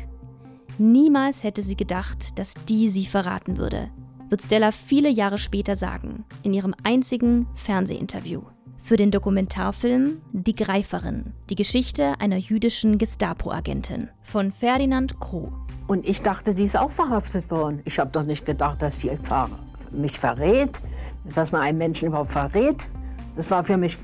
Niemals 0.82 1.44
hätte 1.44 1.62
sie 1.62 1.76
gedacht, 1.76 2.38
dass 2.38 2.54
die 2.66 2.88
sie 2.88 3.04
verraten 3.04 3.58
würde, 3.58 3.90
wird 4.30 4.40
Stella 4.40 4.72
viele 4.72 5.10
Jahre 5.10 5.36
später 5.36 5.76
sagen, 5.76 6.24
in 6.42 6.54
ihrem 6.54 6.74
einzigen 6.84 7.46
Fernsehinterview. 7.54 8.40
Für 8.82 8.96
den 8.96 9.10
Dokumentarfilm 9.10 10.22
Die 10.32 10.56
Greiferin, 10.56 11.34
die 11.50 11.54
Geschichte 11.54 12.14
einer 12.18 12.38
jüdischen 12.38 12.96
Gestapo-Agentin 12.96 14.08
von 14.22 14.52
Ferdinand 14.52 15.20
Kroh. 15.20 15.52
Und 15.86 16.08
ich 16.08 16.22
dachte, 16.22 16.54
die 16.54 16.64
ist 16.64 16.78
auch 16.78 16.90
verhaftet 16.90 17.50
worden. 17.50 17.82
Ich 17.84 17.98
habe 17.98 18.10
doch 18.10 18.24
nicht 18.24 18.46
gedacht, 18.46 18.80
dass 18.80 19.00
die 19.00 19.10
mich 19.90 20.18
verrät, 20.18 20.80
dass 21.26 21.52
man 21.52 21.60
einen 21.60 21.76
Menschen 21.76 22.08
überhaupt 22.08 22.32
verrät. 22.32 22.88
Das 23.36 23.50
war 23.50 23.64
für 23.64 23.76
mich 23.76 23.98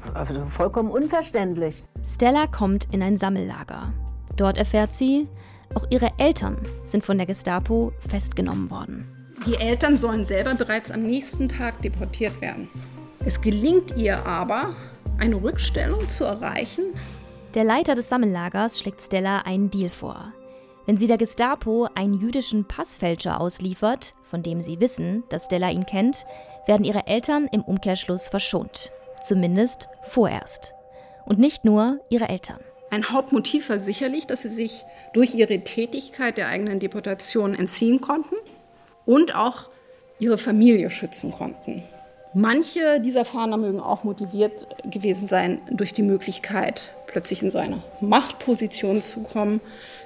vollkommen 0.50 0.90
unverständlich. 0.90 1.82
Stella 2.04 2.46
kommt 2.46 2.86
in 2.92 3.02
ein 3.02 3.16
Sammellager. 3.16 3.94
Dort 4.36 4.58
erfährt 4.58 4.92
sie, 4.92 5.26
auch 5.74 5.86
ihre 5.90 6.10
Eltern 6.18 6.58
sind 6.84 7.04
von 7.04 7.18
der 7.18 7.26
Gestapo 7.26 7.92
festgenommen 8.08 8.70
worden. 8.70 9.12
Die 9.46 9.56
Eltern 9.56 9.96
sollen 9.96 10.24
selber 10.24 10.54
bereits 10.54 10.90
am 10.90 11.02
nächsten 11.02 11.48
Tag 11.48 11.82
deportiert 11.82 12.40
werden. 12.40 12.68
Es 13.24 13.40
gelingt 13.40 13.96
ihr 13.96 14.24
aber, 14.26 14.74
eine 15.18 15.36
Rückstellung 15.36 16.08
zu 16.08 16.24
erreichen. 16.24 16.94
Der 17.54 17.64
Leiter 17.64 17.94
des 17.94 18.08
Sammellagers 18.08 18.78
schlägt 18.78 19.02
Stella 19.02 19.40
einen 19.40 19.70
Deal 19.70 19.88
vor. 19.88 20.32
Wenn 20.86 20.98
sie 20.98 21.06
der 21.06 21.18
Gestapo 21.18 21.88
einen 21.94 22.14
jüdischen 22.14 22.66
Passfälscher 22.66 23.40
ausliefert, 23.40 24.14
von 24.30 24.42
dem 24.42 24.60
sie 24.60 24.78
wissen, 24.78 25.24
dass 25.28 25.46
Stella 25.46 25.70
ihn 25.70 25.86
kennt, 25.86 26.24
werden 26.66 26.84
ihre 26.84 27.06
Eltern 27.06 27.48
im 27.50 27.62
Umkehrschluss 27.62 28.28
verschont. 28.28 28.92
Zumindest 29.24 29.88
vorerst. 30.04 30.74
Und 31.24 31.38
nicht 31.40 31.64
nur 31.64 31.98
ihre 32.08 32.28
Eltern. 32.28 32.60
Ein 32.90 33.10
Hauptmotiv 33.10 33.68
war 33.68 33.78
sicherlich, 33.78 34.26
dass 34.26 34.42
sie 34.42 34.48
sich 34.48 34.84
durch 35.12 35.34
ihre 35.34 35.60
Tätigkeit 35.60 36.36
der 36.36 36.48
eigenen 36.48 36.78
Deportation 36.78 37.54
entziehen 37.54 38.00
konnten 38.00 38.36
und 39.04 39.34
auch 39.34 39.68
ihre 40.18 40.38
Familie 40.38 40.90
schützen 40.90 41.32
konnten. 41.32 41.82
Manche 42.34 43.00
dieser 43.00 43.24
Fahnder 43.24 43.56
mögen 43.56 43.80
auch 43.80 44.04
motiviert 44.04 44.66
gewesen 44.90 45.26
sein 45.26 45.60
durch 45.70 45.94
die 45.94 46.02
Möglichkeit, 46.02 46.92
plötzlich 47.06 47.42
in 47.42 47.50
so 47.50 47.58
eine 47.58 47.82
Machtposition 48.02 49.02
zu 49.02 49.22
kommen, 49.22 49.60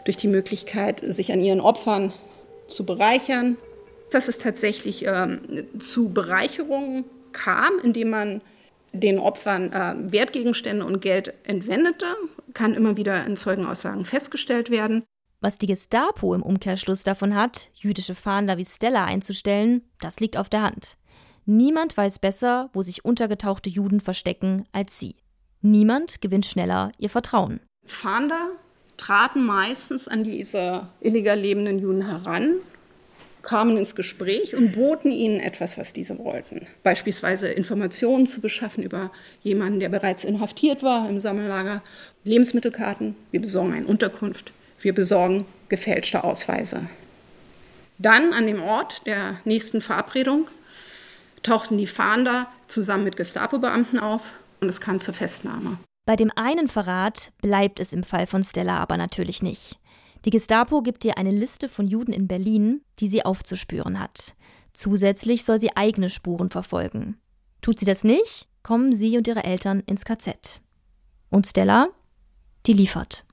durch 0.04 0.16
die 0.16 0.28
Möglichkeit, 0.28 1.02
sich 1.12 1.32
an 1.32 1.40
ihren 1.40 1.60
Opfern 1.60 2.12
zu 2.68 2.84
bereichern. 2.84 3.56
Dass 4.12 4.28
es 4.28 4.38
tatsächlich 4.38 5.04
ähm, 5.06 5.40
zu 5.78 6.10
Bereicherungen 6.10 7.04
kam, 7.32 7.70
indem 7.82 8.10
man 8.10 8.40
den 8.92 9.18
Opfern 9.18 9.72
äh, 9.72 10.12
Wertgegenstände 10.12 10.84
und 10.84 11.00
Geld 11.00 11.32
entwendete, 11.44 12.06
kann 12.54 12.74
immer 12.74 12.96
wieder 12.96 13.24
in 13.26 13.36
Zeugenaussagen 13.36 14.04
festgestellt 14.04 14.70
werden. 14.70 15.04
Was 15.40 15.56
die 15.56 15.66
Gestapo 15.66 16.34
im 16.34 16.42
Umkehrschluss 16.42 17.02
davon 17.02 17.34
hat, 17.34 17.70
jüdische 17.74 18.14
Fahnder 18.14 18.58
wie 18.58 18.64
Stella 18.64 19.06
einzustellen, 19.06 19.82
das 20.00 20.20
liegt 20.20 20.36
auf 20.36 20.50
der 20.50 20.62
Hand. 20.62 20.98
Niemand 21.46 21.96
weiß 21.96 22.18
besser, 22.18 22.68
wo 22.74 22.82
sich 22.82 23.04
untergetauchte 23.04 23.70
Juden 23.70 24.00
verstecken, 24.00 24.64
als 24.72 24.98
sie. 24.98 25.16
Niemand 25.62 26.20
gewinnt 26.20 26.46
schneller 26.46 26.92
ihr 26.98 27.10
Vertrauen. 27.10 27.60
Fahnder 27.86 28.50
traten 28.98 29.44
meistens 29.44 30.08
an 30.08 30.24
diese 30.24 30.88
illegal 31.00 31.38
lebenden 31.38 31.78
Juden 31.78 32.06
heran, 32.06 32.56
kamen 33.42 33.78
ins 33.78 33.94
Gespräch 33.94 34.54
und 34.54 34.72
boten 34.72 35.10
ihnen 35.10 35.40
etwas, 35.40 35.78
was 35.78 35.92
diese 35.92 36.18
wollten. 36.18 36.66
Beispielsweise 36.82 37.48
Informationen 37.48 38.26
zu 38.26 38.40
beschaffen 38.40 38.84
über 38.84 39.10
jemanden, 39.40 39.80
der 39.80 39.88
bereits 39.88 40.24
inhaftiert 40.24 40.82
war 40.82 41.08
im 41.08 41.18
Sammellager, 41.18 41.82
Lebensmittelkarten, 42.24 43.16
wir 43.30 43.40
besorgen 43.40 43.72
eine 43.72 43.86
Unterkunft, 43.86 44.52
wir 44.80 44.94
besorgen 44.94 45.44
gefälschte 45.68 46.24
Ausweise. 46.24 46.82
Dann 47.98 48.32
an 48.32 48.46
dem 48.46 48.62
Ort 48.62 49.06
der 49.06 49.40
nächsten 49.44 49.80
Verabredung 49.80 50.48
tauchten 51.42 51.78
die 51.78 51.86
Fahnder 51.86 52.48
zusammen 52.66 53.04
mit 53.04 53.16
Gestapo-Beamten 53.16 53.98
auf 53.98 54.22
und 54.60 54.68
es 54.68 54.80
kam 54.80 55.00
zur 55.00 55.14
Festnahme. 55.14 55.78
Bei 56.06 56.16
dem 56.16 56.30
einen 56.34 56.68
Verrat 56.68 57.32
bleibt 57.40 57.78
es 57.80 57.92
im 57.92 58.04
Fall 58.04 58.26
von 58.26 58.42
Stella 58.44 58.78
aber 58.78 58.96
natürlich 58.96 59.42
nicht. 59.42 59.78
Die 60.24 60.30
Gestapo 60.30 60.82
gibt 60.82 61.04
ihr 61.04 61.16
eine 61.16 61.30
Liste 61.30 61.68
von 61.68 61.86
Juden 61.86 62.12
in 62.12 62.28
Berlin, 62.28 62.82
die 62.98 63.08
sie 63.08 63.24
aufzuspüren 63.24 63.98
hat. 63.98 64.34
Zusätzlich 64.72 65.44
soll 65.44 65.58
sie 65.58 65.76
eigene 65.76 66.10
Spuren 66.10 66.50
verfolgen. 66.50 67.16
Tut 67.62 67.78
sie 67.78 67.86
das 67.86 68.04
nicht, 68.04 68.48
kommen 68.62 68.92
sie 68.92 69.16
und 69.16 69.28
ihre 69.28 69.44
Eltern 69.44 69.82
ins 69.86 70.04
KZ. 70.04 70.60
Und 71.30 71.46
Stella? 71.46 71.88
Die 72.66 72.72
liefert. 72.72 73.24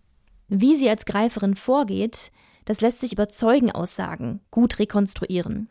Wie 0.47 0.75
sie 0.75 0.89
als 0.89 1.05
Greiferin 1.05 1.55
vorgeht, 1.55 2.31
das 2.65 2.81
lässt 2.81 3.01
sich 3.01 3.13
über 3.13 3.29
Zeugenaussagen 3.29 4.41
gut 4.51 4.79
rekonstruieren. 4.79 5.69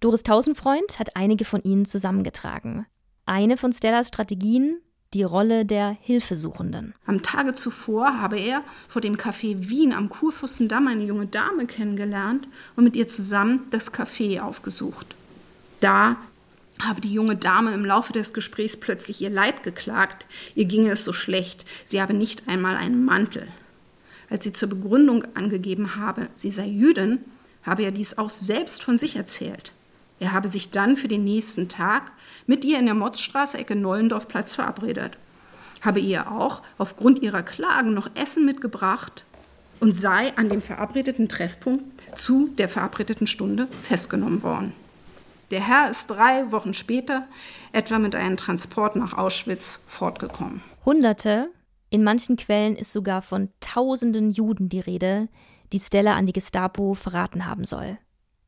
Doris 0.00 0.22
Tausendfreund 0.22 0.98
hat 0.98 1.16
einige 1.16 1.44
von 1.44 1.62
ihnen 1.62 1.86
zusammengetragen. 1.86 2.86
Eine 3.24 3.56
von 3.56 3.72
Stellas 3.72 4.08
Strategien, 4.08 4.80
die 5.14 5.22
Rolle 5.22 5.64
der 5.64 5.96
Hilfesuchenden. 6.00 6.94
Am 7.06 7.22
Tage 7.22 7.54
zuvor 7.54 8.20
habe 8.20 8.38
er 8.38 8.62
vor 8.88 9.00
dem 9.00 9.16
Café 9.16 9.68
Wien 9.68 9.92
am 9.92 10.08
Kurfürstendamm 10.08 10.88
eine 10.88 11.04
junge 11.04 11.26
Dame 11.26 11.66
kennengelernt 11.66 12.46
und 12.76 12.84
mit 12.84 12.96
ihr 12.96 13.08
zusammen 13.08 13.66
das 13.70 13.92
Café 13.92 14.40
aufgesucht. 14.40 15.14
Da 15.80 16.16
habe 16.82 17.00
die 17.00 17.12
junge 17.12 17.36
Dame 17.36 17.72
im 17.72 17.84
Laufe 17.84 18.12
des 18.12 18.32
Gesprächs 18.32 18.76
plötzlich 18.76 19.20
ihr 19.20 19.30
Leid 19.30 19.62
geklagt. 19.62 20.26
Ihr 20.54 20.66
ginge 20.66 20.90
es 20.90 21.04
so 21.04 21.12
schlecht, 21.12 21.64
sie 21.84 22.00
habe 22.00 22.14
nicht 22.14 22.48
einmal 22.48 22.76
einen 22.76 23.04
Mantel. 23.04 23.48
Als 24.28 24.44
sie 24.44 24.52
zur 24.52 24.68
Begründung 24.68 25.24
angegeben 25.34 25.96
habe, 25.96 26.28
sie 26.34 26.50
sei 26.50 26.66
Jüdin, 26.66 27.18
habe 27.62 27.82
er 27.82 27.92
dies 27.92 28.18
auch 28.18 28.30
selbst 28.30 28.82
von 28.82 28.98
sich 28.98 29.16
erzählt. 29.16 29.72
Er 30.18 30.32
habe 30.32 30.48
sich 30.48 30.70
dann 30.70 30.96
für 30.96 31.08
den 31.08 31.24
nächsten 31.24 31.68
Tag 31.68 32.12
mit 32.46 32.64
ihr 32.64 32.78
in 32.78 32.86
der 32.86 32.94
Motzstraße 32.94 33.58
Ecke 33.58 33.76
Nollendorfplatz 33.76 34.54
verabredet, 34.54 35.18
habe 35.82 36.00
ihr 36.00 36.30
auch 36.30 36.62
aufgrund 36.78 37.22
ihrer 37.22 37.42
Klagen 37.42 37.92
noch 37.92 38.08
Essen 38.14 38.46
mitgebracht 38.46 39.24
und 39.80 39.94
sei 39.94 40.34
an 40.36 40.48
dem 40.48 40.62
verabredeten 40.62 41.28
Treffpunkt 41.28 41.84
zu 42.14 42.48
der 42.56 42.68
verabredeten 42.68 43.26
Stunde 43.26 43.68
festgenommen 43.82 44.42
worden. 44.42 44.72
Der 45.50 45.60
Herr 45.60 45.90
ist 45.90 46.08
drei 46.08 46.50
Wochen 46.50 46.74
später 46.74 47.28
etwa 47.72 47.98
mit 47.98 48.14
einem 48.16 48.36
Transport 48.36 48.96
nach 48.96 49.16
Auschwitz 49.16 49.80
fortgekommen. 49.86 50.60
Hunderte, 50.84 51.50
in 51.88 52.02
manchen 52.02 52.36
Quellen 52.36 52.74
ist 52.74 52.92
sogar 52.92 53.22
von 53.22 53.50
tausenden 53.60 54.32
Juden 54.32 54.68
die 54.68 54.80
Rede, 54.80 55.28
die 55.72 55.78
Stella 55.78 56.14
an 56.14 56.26
die 56.26 56.32
Gestapo 56.32 56.94
verraten 56.94 57.46
haben 57.46 57.64
soll. 57.64 57.98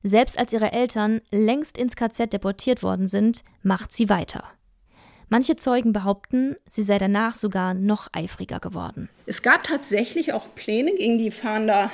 Selbst 0.02 0.38
als 0.38 0.52
ihre 0.52 0.72
Eltern 0.72 1.20
längst 1.30 1.78
ins 1.78 1.94
KZ 1.94 2.32
deportiert 2.32 2.82
worden 2.82 3.08
sind, 3.08 3.42
macht 3.62 3.92
sie 3.92 4.08
weiter. 4.08 4.44
Manche 5.28 5.56
Zeugen 5.56 5.92
behaupten, 5.92 6.56
sie 6.66 6.82
sei 6.82 6.98
danach 6.98 7.34
sogar 7.34 7.74
noch 7.74 8.08
eifriger 8.12 8.60
geworden. 8.60 9.08
Es 9.26 9.42
gab 9.42 9.62
tatsächlich 9.62 10.32
auch 10.32 10.46
Pläne, 10.54 10.94
gegen 10.94 11.18
die 11.18 11.30
Fahnder 11.30 11.90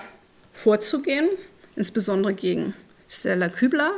vorzugehen, 0.52 1.28
insbesondere 1.74 2.34
gegen 2.34 2.74
Stella 3.08 3.48
Kübler, 3.48 3.90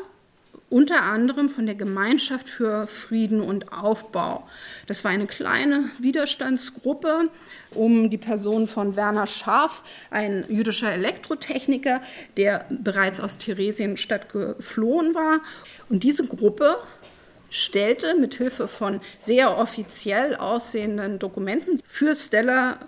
unter 0.69 1.03
anderem 1.03 1.49
von 1.49 1.67
der 1.67 1.77
Gemeinschaft 1.77 2.49
für 2.49 2.87
Frieden 2.87 3.41
und 3.41 3.73
Aufbau. 3.73 4.47
Das 4.87 5.05
war 5.05 5.13
eine 5.13 5.27
kleine 5.27 5.91
Widerstandsgruppe 5.99 7.31
um 7.73 8.11
die 8.11 8.19
Person 8.19 8.67
von 8.67 8.97
Werner 8.97 9.27
Scharf, 9.27 9.83
ein 10.11 10.45
jüdischer 10.49 10.91
Elektrotechniker, 10.91 12.01
der 12.37 12.67
bereits 12.71 13.21
aus 13.21 13.39
Theresienstadt 13.39 14.33
geflohen 14.33 15.15
war. 15.15 15.41
Und 15.89 16.03
diese 16.03 16.27
Gruppe 16.27 16.77
stellte 17.49 18.17
mit 18.19 18.35
Hilfe 18.35 18.67
von 18.67 19.01
sehr 19.19 19.57
offiziell 19.57 20.35
aussehenden 20.35 21.19
Dokumenten 21.21 21.81
für 21.87 22.15
Stella 22.15 22.79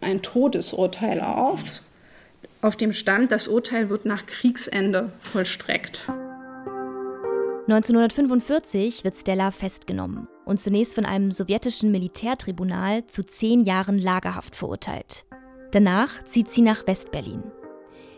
ein 0.00 0.22
Todesurteil 0.22 1.20
auf. 1.20 1.82
Auf 2.62 2.76
dem 2.76 2.92
stand, 2.92 3.32
das 3.32 3.48
Urteil 3.48 3.90
wird 3.90 4.06
nach 4.06 4.24
Kriegsende 4.26 5.12
vollstreckt. 5.20 6.06
1945 7.66 9.04
wird 9.04 9.16
Stella 9.16 9.50
festgenommen 9.50 10.28
und 10.44 10.60
zunächst 10.60 10.94
von 10.94 11.06
einem 11.06 11.32
sowjetischen 11.32 11.90
Militärtribunal 11.90 13.06
zu 13.06 13.24
zehn 13.24 13.62
Jahren 13.62 13.98
Lagerhaft 13.98 14.54
verurteilt. 14.54 15.24
Danach 15.70 16.22
zieht 16.24 16.50
sie 16.50 16.60
nach 16.60 16.86
Westberlin. 16.86 17.42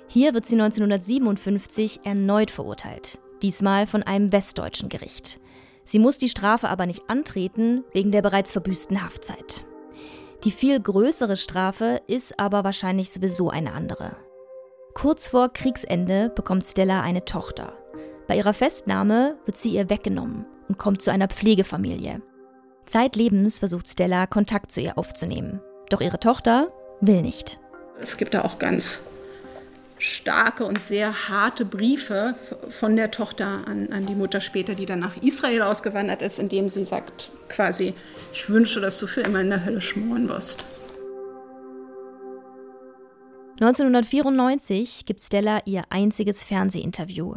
Hier 0.09 0.35
wird 0.35 0.47
sie 0.47 0.57
1957 0.57 2.01
erneut 2.03 2.51
verurteilt, 2.51 3.21
diesmal 3.41 3.87
von 3.87 4.03
einem 4.03 4.33
westdeutschen 4.33 4.89
Gericht. 4.89 5.39
Sie 5.85 6.01
muss 6.01 6.19
die 6.19 6.29
Strafe 6.29 6.69
aber 6.69 6.87
nicht 6.87 7.09
antreten, 7.09 7.85
wegen 7.93 8.11
der 8.11 8.23
bereits 8.23 8.51
verbüßten 8.51 9.05
Haftzeit. 9.05 9.65
Die 10.43 10.51
viel 10.51 10.81
größere 10.81 11.37
Strafe 11.37 12.03
ist 12.09 12.41
aber 12.41 12.65
wahrscheinlich 12.65 13.13
sowieso 13.13 13.49
eine 13.49 13.75
andere. 13.75 14.17
Kurz 14.95 15.29
vor 15.29 15.51
Kriegsende 15.51 16.31
bekommt 16.35 16.67
Stella 16.67 17.03
eine 17.03 17.25
Tochter. 17.25 17.75
Bei 18.27 18.37
ihrer 18.37 18.55
Festnahme 18.55 19.37
wird 19.45 19.57
sie 19.57 19.71
ihr 19.71 19.89
weggenommen 19.89 20.47
und 20.69 20.79
kommt 20.79 21.03
zu 21.03 21.13
einer 21.13 21.29
Pflegefamilie. 21.29 22.21
Zeitlebens 22.85 23.59
versucht 23.59 23.89
Stella, 23.89 24.27
Kontakt 24.27 24.73
zu 24.73 24.81
ihr 24.81 24.99
aufzunehmen. 24.99 25.61
Doch 25.91 26.01
ihre 26.01 26.19
Tochter 26.19 26.73
will 27.01 27.23
nicht. 27.23 27.59
Es 28.01 28.17
gibt 28.17 28.35
da 28.35 28.43
auch 28.43 28.59
ganz 28.59 29.03
starke 29.99 30.65
und 30.65 30.79
sehr 30.79 31.29
harte 31.29 31.65
Briefe 31.65 32.35
von 32.69 32.97
der 32.97 33.11
Tochter 33.11 33.67
an, 33.67 33.93
an 33.93 34.07
die 34.07 34.15
Mutter 34.15 34.41
später, 34.41 34.75
die 34.75 34.87
dann 34.87 35.01
nach 35.01 35.17
Israel 35.23 35.63
ausgewandert 35.63 36.21
ist, 36.21 36.39
in 36.39 36.49
dem 36.49 36.69
sie 36.69 36.85
sagt 36.85 37.31
quasi, 37.49 37.95
ich 38.33 38.51
wünsche, 38.51 38.81
dass 38.81 38.99
du 38.99 39.07
für 39.07 39.23
immer 39.23 39.41
in 39.41 39.51
der 39.51 39.65
Hölle 39.65 39.81
schmoren 39.81 40.29
wirst. 40.29 40.65
1994 43.61 45.07
gibt 45.07 45.23
Stella 45.23 45.63
ihr 45.65 45.85
einziges 45.89 46.45
Fernsehinterview 46.45 47.37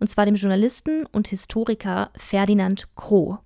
und 0.00 0.08
zwar 0.08 0.26
dem 0.26 0.34
Journalisten 0.34 1.06
und 1.06 1.28
Historiker 1.28 2.10
Ferdinand 2.16 2.88
Kroh. 2.94 3.38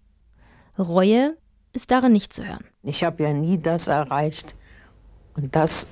Reue 0.78 1.36
ist 1.72 1.90
darin 1.90 2.12
nicht 2.12 2.32
zu 2.32 2.46
hören. 2.46 2.64
Ich 2.82 3.04
habe 3.04 3.22
ja 3.22 3.32
nie 3.32 3.58
das 3.58 3.88
erreicht 3.88 4.56
und 5.36 5.54
das 5.54 5.88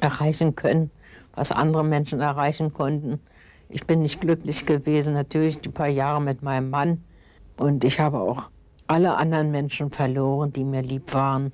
erreichen 0.00 0.56
können, 0.56 0.90
was 1.34 1.52
andere 1.52 1.84
Menschen 1.84 2.20
erreichen 2.20 2.72
konnten. 2.72 3.20
Ich 3.68 3.86
bin 3.86 4.02
nicht 4.02 4.20
glücklich 4.20 4.66
gewesen, 4.66 5.14
natürlich 5.14 5.60
die 5.60 5.70
paar 5.70 5.88
Jahre 5.88 6.20
mit 6.20 6.42
meinem 6.42 6.68
Mann. 6.68 7.02
Und 7.56 7.84
ich 7.84 8.00
habe 8.00 8.20
auch 8.20 8.50
alle 8.86 9.16
anderen 9.16 9.50
Menschen 9.50 9.90
verloren, 9.90 10.52
die 10.52 10.64
mir 10.64 10.82
lieb 10.82 11.14
waren. 11.14 11.52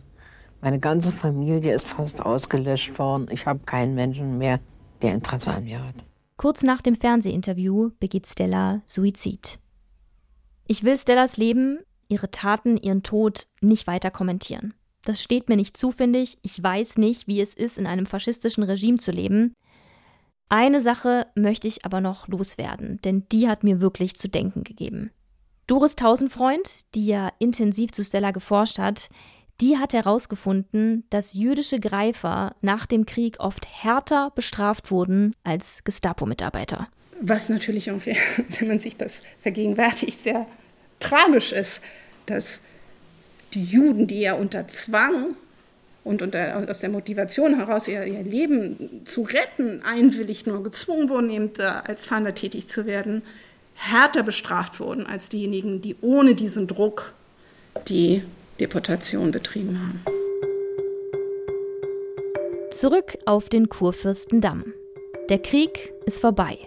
Meine 0.61 0.81
ganze 0.81 1.13
Familie 1.13 1.73
ist 1.73 1.87
fast 1.87 2.25
ausgelöscht 2.25 2.99
worden. 2.99 3.29
Ich 3.31 3.47
habe 3.47 3.61
keinen 3.61 3.95
Menschen 3.95 4.39
mehr, 4.39 4.59
der 5.03 5.15
Interesse 5.15 5.53
an 5.53 5.65
mir 5.65 5.85
hat. 5.85 6.08
Kurz 6.39 6.63
nach 6.63 6.81
dem 6.81 6.95
Fernsehinterview 6.95 7.91
begeht 7.99 8.29
Stella 8.29 8.81
Suizid. 8.87 9.59
Ich 10.69 10.85
will 10.85 10.97
Stellas 10.97 11.37
Leben, 11.37 11.81
ihre 12.07 12.31
Taten, 12.31 12.77
ihren 12.77 13.03
Tod 13.03 13.49
nicht 13.61 13.89
weiter 13.89 14.13
kommentieren. 14.13 14.73
Das 15.05 15.21
steht 15.21 15.49
mir 15.49 15.57
nicht 15.57 15.77
zu, 15.77 15.91
finde 15.91 16.21
ich. 16.21 16.39
Ich 16.43 16.63
weiß 16.63 16.97
nicht, 16.97 17.27
wie 17.27 17.41
es 17.41 17.55
ist, 17.55 17.77
in 17.77 17.89
einem 17.89 18.07
faschistischen 18.07 18.63
Regime 18.63 18.99
zu 18.99 19.11
leben. 19.11 19.53
Eine 20.49 20.81
Sache 20.81 21.27
möchte 21.35 21.67
ich 21.67 21.85
aber 21.85 22.01
noch 22.01 22.29
loswerden, 22.29 23.01
denn 23.03 23.27
die 23.33 23.49
hat 23.49 23.65
mir 23.65 23.81
wirklich 23.81 24.15
zu 24.15 24.29
denken 24.29 24.63
gegeben. 24.63 25.11
Doris 25.67 25.97
Tausendfreund, 25.97 26.95
die 26.95 27.07
ja 27.07 27.33
intensiv 27.41 27.91
zu 27.91 28.05
Stella 28.05 28.31
geforscht 28.31 28.79
hat, 28.79 29.09
die 29.61 29.77
hat 29.77 29.93
herausgefunden, 29.93 31.05
dass 31.11 31.35
jüdische 31.35 31.81
Greifer 31.81 32.55
nach 32.61 32.87
dem 32.87 33.07
Krieg 33.07 33.37
oft 33.41 33.67
härter 33.67 34.31
bestraft 34.35 34.91
wurden 34.91 35.35
als 35.43 35.83
Gestapo-Mitarbeiter. 35.85 36.89
Was 37.21 37.49
natürlich 37.49 37.89
irgendwie, 37.89 38.17
wenn 38.59 38.69
man 38.69 38.81
sich 38.81 38.97
das 38.97 39.23
vergegenwärtigt, 39.41 40.21
sehr 40.21 40.47
tragisch 41.01 41.53
ist, 41.53 41.83
dass 42.27 42.63
die 43.55 43.65
Juden, 43.65 44.07
die 44.07 44.21
ja 44.21 44.35
unter 44.35 44.67
Zwang 44.69 45.35
und 46.05 46.23
unter, 46.23 46.67
aus 46.69 46.81
der 46.81 46.91
Motivation 46.91 47.57
heraus 47.57 47.89
ihr, 47.89 48.05
ihr 48.05 48.23
Leben 48.23 49.05
zu 49.05 49.23
retten, 49.23 49.83
einwillig 49.83 50.47
nur 50.47 50.63
gezwungen 50.63 51.09
wurden, 51.09 51.31
eben 51.31 51.51
als 51.61 52.07
Fahnder 52.07 52.35
tätig 52.35 52.69
zu 52.69 52.87
werden, 52.87 53.23
härter 53.75 54.23
bestraft 54.23 54.81
wurden 54.81 55.07
als 55.07 55.29
diejenigen, 55.29 55.81
die 55.81 55.97
ohne 56.01 56.35
diesen 56.35 56.67
Druck 56.67 57.13
die 57.89 58.23
Deportation 58.61 59.31
betrieben 59.31 59.81
haben. 59.81 60.03
Zurück 62.71 63.17
auf 63.25 63.49
den 63.49 63.69
Kurfürstendamm. 63.69 64.75
Der 65.29 65.39
Krieg 65.39 65.93
ist 66.07 66.21
vorbei 66.21 66.59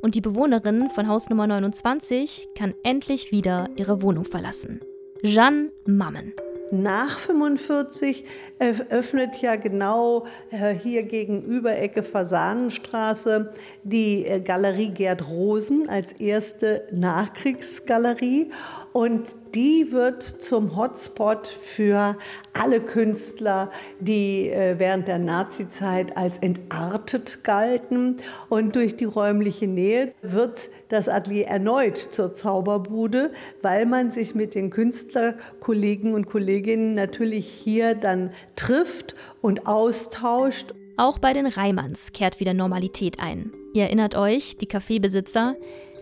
und 0.00 0.14
die 0.14 0.20
Bewohnerin 0.20 0.90
von 0.90 1.08
Haus 1.08 1.28
Nummer 1.28 1.46
29 1.46 2.48
kann 2.54 2.74
endlich 2.82 3.32
wieder 3.32 3.68
ihre 3.76 4.02
Wohnung 4.02 4.24
verlassen. 4.24 4.80
Jeanne 5.22 5.70
Mammen. 5.86 6.34
Nach 6.72 7.18
45 7.20 8.24
öffnet 8.58 9.40
ja 9.40 9.54
genau 9.54 10.26
äh, 10.50 10.74
hier 10.74 11.04
gegenüber 11.04 11.76
Ecke 11.78 12.02
Fasanenstraße 12.02 13.52
die 13.84 14.26
äh, 14.26 14.40
Galerie 14.40 14.90
Gerd 14.90 15.28
Rosen 15.28 15.88
als 15.88 16.12
erste 16.12 16.88
Nachkriegsgalerie 16.90 18.50
und 18.96 19.36
die 19.54 19.92
wird 19.92 20.22
zum 20.22 20.74
Hotspot 20.74 21.48
für 21.48 22.16
alle 22.54 22.80
Künstler, 22.80 23.70
die 24.00 24.48
äh, 24.48 24.78
während 24.78 25.06
der 25.06 25.18
Nazizeit 25.18 26.16
als 26.16 26.38
entartet 26.38 27.44
galten. 27.44 28.16
Und 28.48 28.74
durch 28.74 28.96
die 28.96 29.04
räumliche 29.04 29.66
Nähe 29.66 30.14
wird 30.22 30.70
das 30.88 31.10
Atelier 31.10 31.46
erneut 31.46 31.98
zur 31.98 32.34
Zauberbude, 32.34 33.32
weil 33.60 33.84
man 33.84 34.12
sich 34.12 34.34
mit 34.34 34.54
den 34.54 34.70
Künstlerkollegen 34.70 36.14
und 36.14 36.24
Kolleginnen 36.24 36.94
natürlich 36.94 37.46
hier 37.46 37.94
dann 37.94 38.30
trifft 38.56 39.14
und 39.42 39.66
austauscht. 39.66 40.72
Auch 40.96 41.18
bei 41.18 41.34
den 41.34 41.44
Reimanns 41.44 42.14
kehrt 42.14 42.40
wieder 42.40 42.54
Normalität 42.54 43.20
ein. 43.20 43.52
Ihr 43.74 43.82
erinnert 43.82 44.14
euch, 44.14 44.56
die 44.56 44.64
Kaffeebesitzer, 44.64 45.54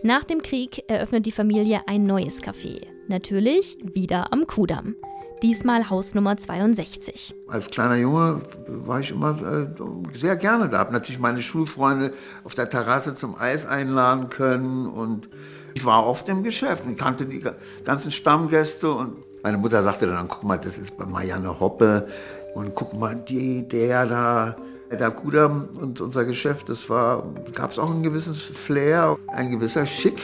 nach 0.03 0.23
dem 0.23 0.41
Krieg 0.41 0.83
eröffnet 0.87 1.25
die 1.25 1.31
Familie 1.31 1.81
ein 1.87 2.05
neues 2.05 2.41
Café. 2.41 2.87
Natürlich 3.07 3.77
wieder 3.93 4.33
am 4.33 4.47
Kudamm. 4.47 4.95
Diesmal 5.41 5.89
Haus 5.89 6.15
Nummer 6.15 6.37
62. 6.37 7.35
Als 7.47 7.69
kleiner 7.69 7.95
Junge 7.95 8.41
war 8.67 8.99
ich 8.99 9.11
immer 9.11 9.37
äh, 9.41 10.17
sehr 10.17 10.35
gerne 10.37 10.69
da. 10.69 10.79
Habe 10.79 10.93
natürlich 10.93 11.19
meine 11.19 11.41
Schulfreunde 11.41 12.13
auf 12.43 12.55
der 12.55 12.69
Terrasse 12.69 13.15
zum 13.15 13.35
Eis 13.37 13.65
einladen 13.65 14.29
können 14.29 14.87
und 14.87 15.29
ich 15.73 15.85
war 15.85 16.07
oft 16.07 16.29
im 16.29 16.43
Geschäft 16.43 16.85
und 16.85 16.97
kannte 16.97 17.25
die 17.25 17.43
ganzen 17.83 18.11
Stammgäste 18.11 18.91
und 18.91 19.17
meine 19.43 19.57
Mutter 19.57 19.83
sagte 19.83 20.07
dann, 20.07 20.27
guck 20.27 20.43
mal, 20.43 20.57
das 20.57 20.77
ist 20.77 20.97
bei 20.97 21.05
Marianne 21.05 21.59
Hoppe 21.59 22.07
und 22.55 22.73
guck 22.73 22.93
mal, 22.93 23.15
die, 23.15 23.67
der 23.67 24.05
da, 24.07 24.55
der 24.91 25.11
Kudam 25.11 25.69
und 25.79 26.01
unser 26.01 26.25
Geschäft, 26.25 26.69
das 26.69 26.89
war, 26.89 27.23
gab 27.53 27.71
es 27.71 27.79
auch 27.79 27.89
ein 27.89 28.03
gewisses 28.03 28.41
Flair, 28.41 29.17
ein 29.27 29.51
gewisser 29.51 29.85
Schick. 29.85 30.21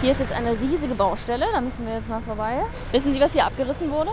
Hier 0.00 0.10
ist 0.10 0.20
jetzt 0.20 0.32
eine 0.32 0.60
riesige 0.60 0.94
Baustelle, 0.94 1.46
da 1.52 1.60
müssen 1.60 1.86
wir 1.86 1.94
jetzt 1.94 2.10
mal 2.10 2.20
vorbei. 2.20 2.62
Wissen 2.92 3.12
Sie, 3.12 3.20
was 3.20 3.32
hier 3.32 3.46
abgerissen 3.46 3.90
wurde? 3.90 4.10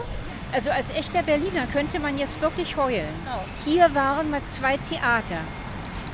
Also 0.54 0.70
als 0.70 0.90
echter 0.92 1.24
Berliner 1.24 1.66
könnte 1.72 2.00
man 2.00 2.18
jetzt 2.18 2.42
wirklich 2.42 2.78
heulen. 2.78 3.10
Oh. 3.26 3.40
Hier 3.66 3.94
waren 3.94 4.30
mal 4.30 4.41
zwei 4.48 4.78
Theater. 4.78 5.39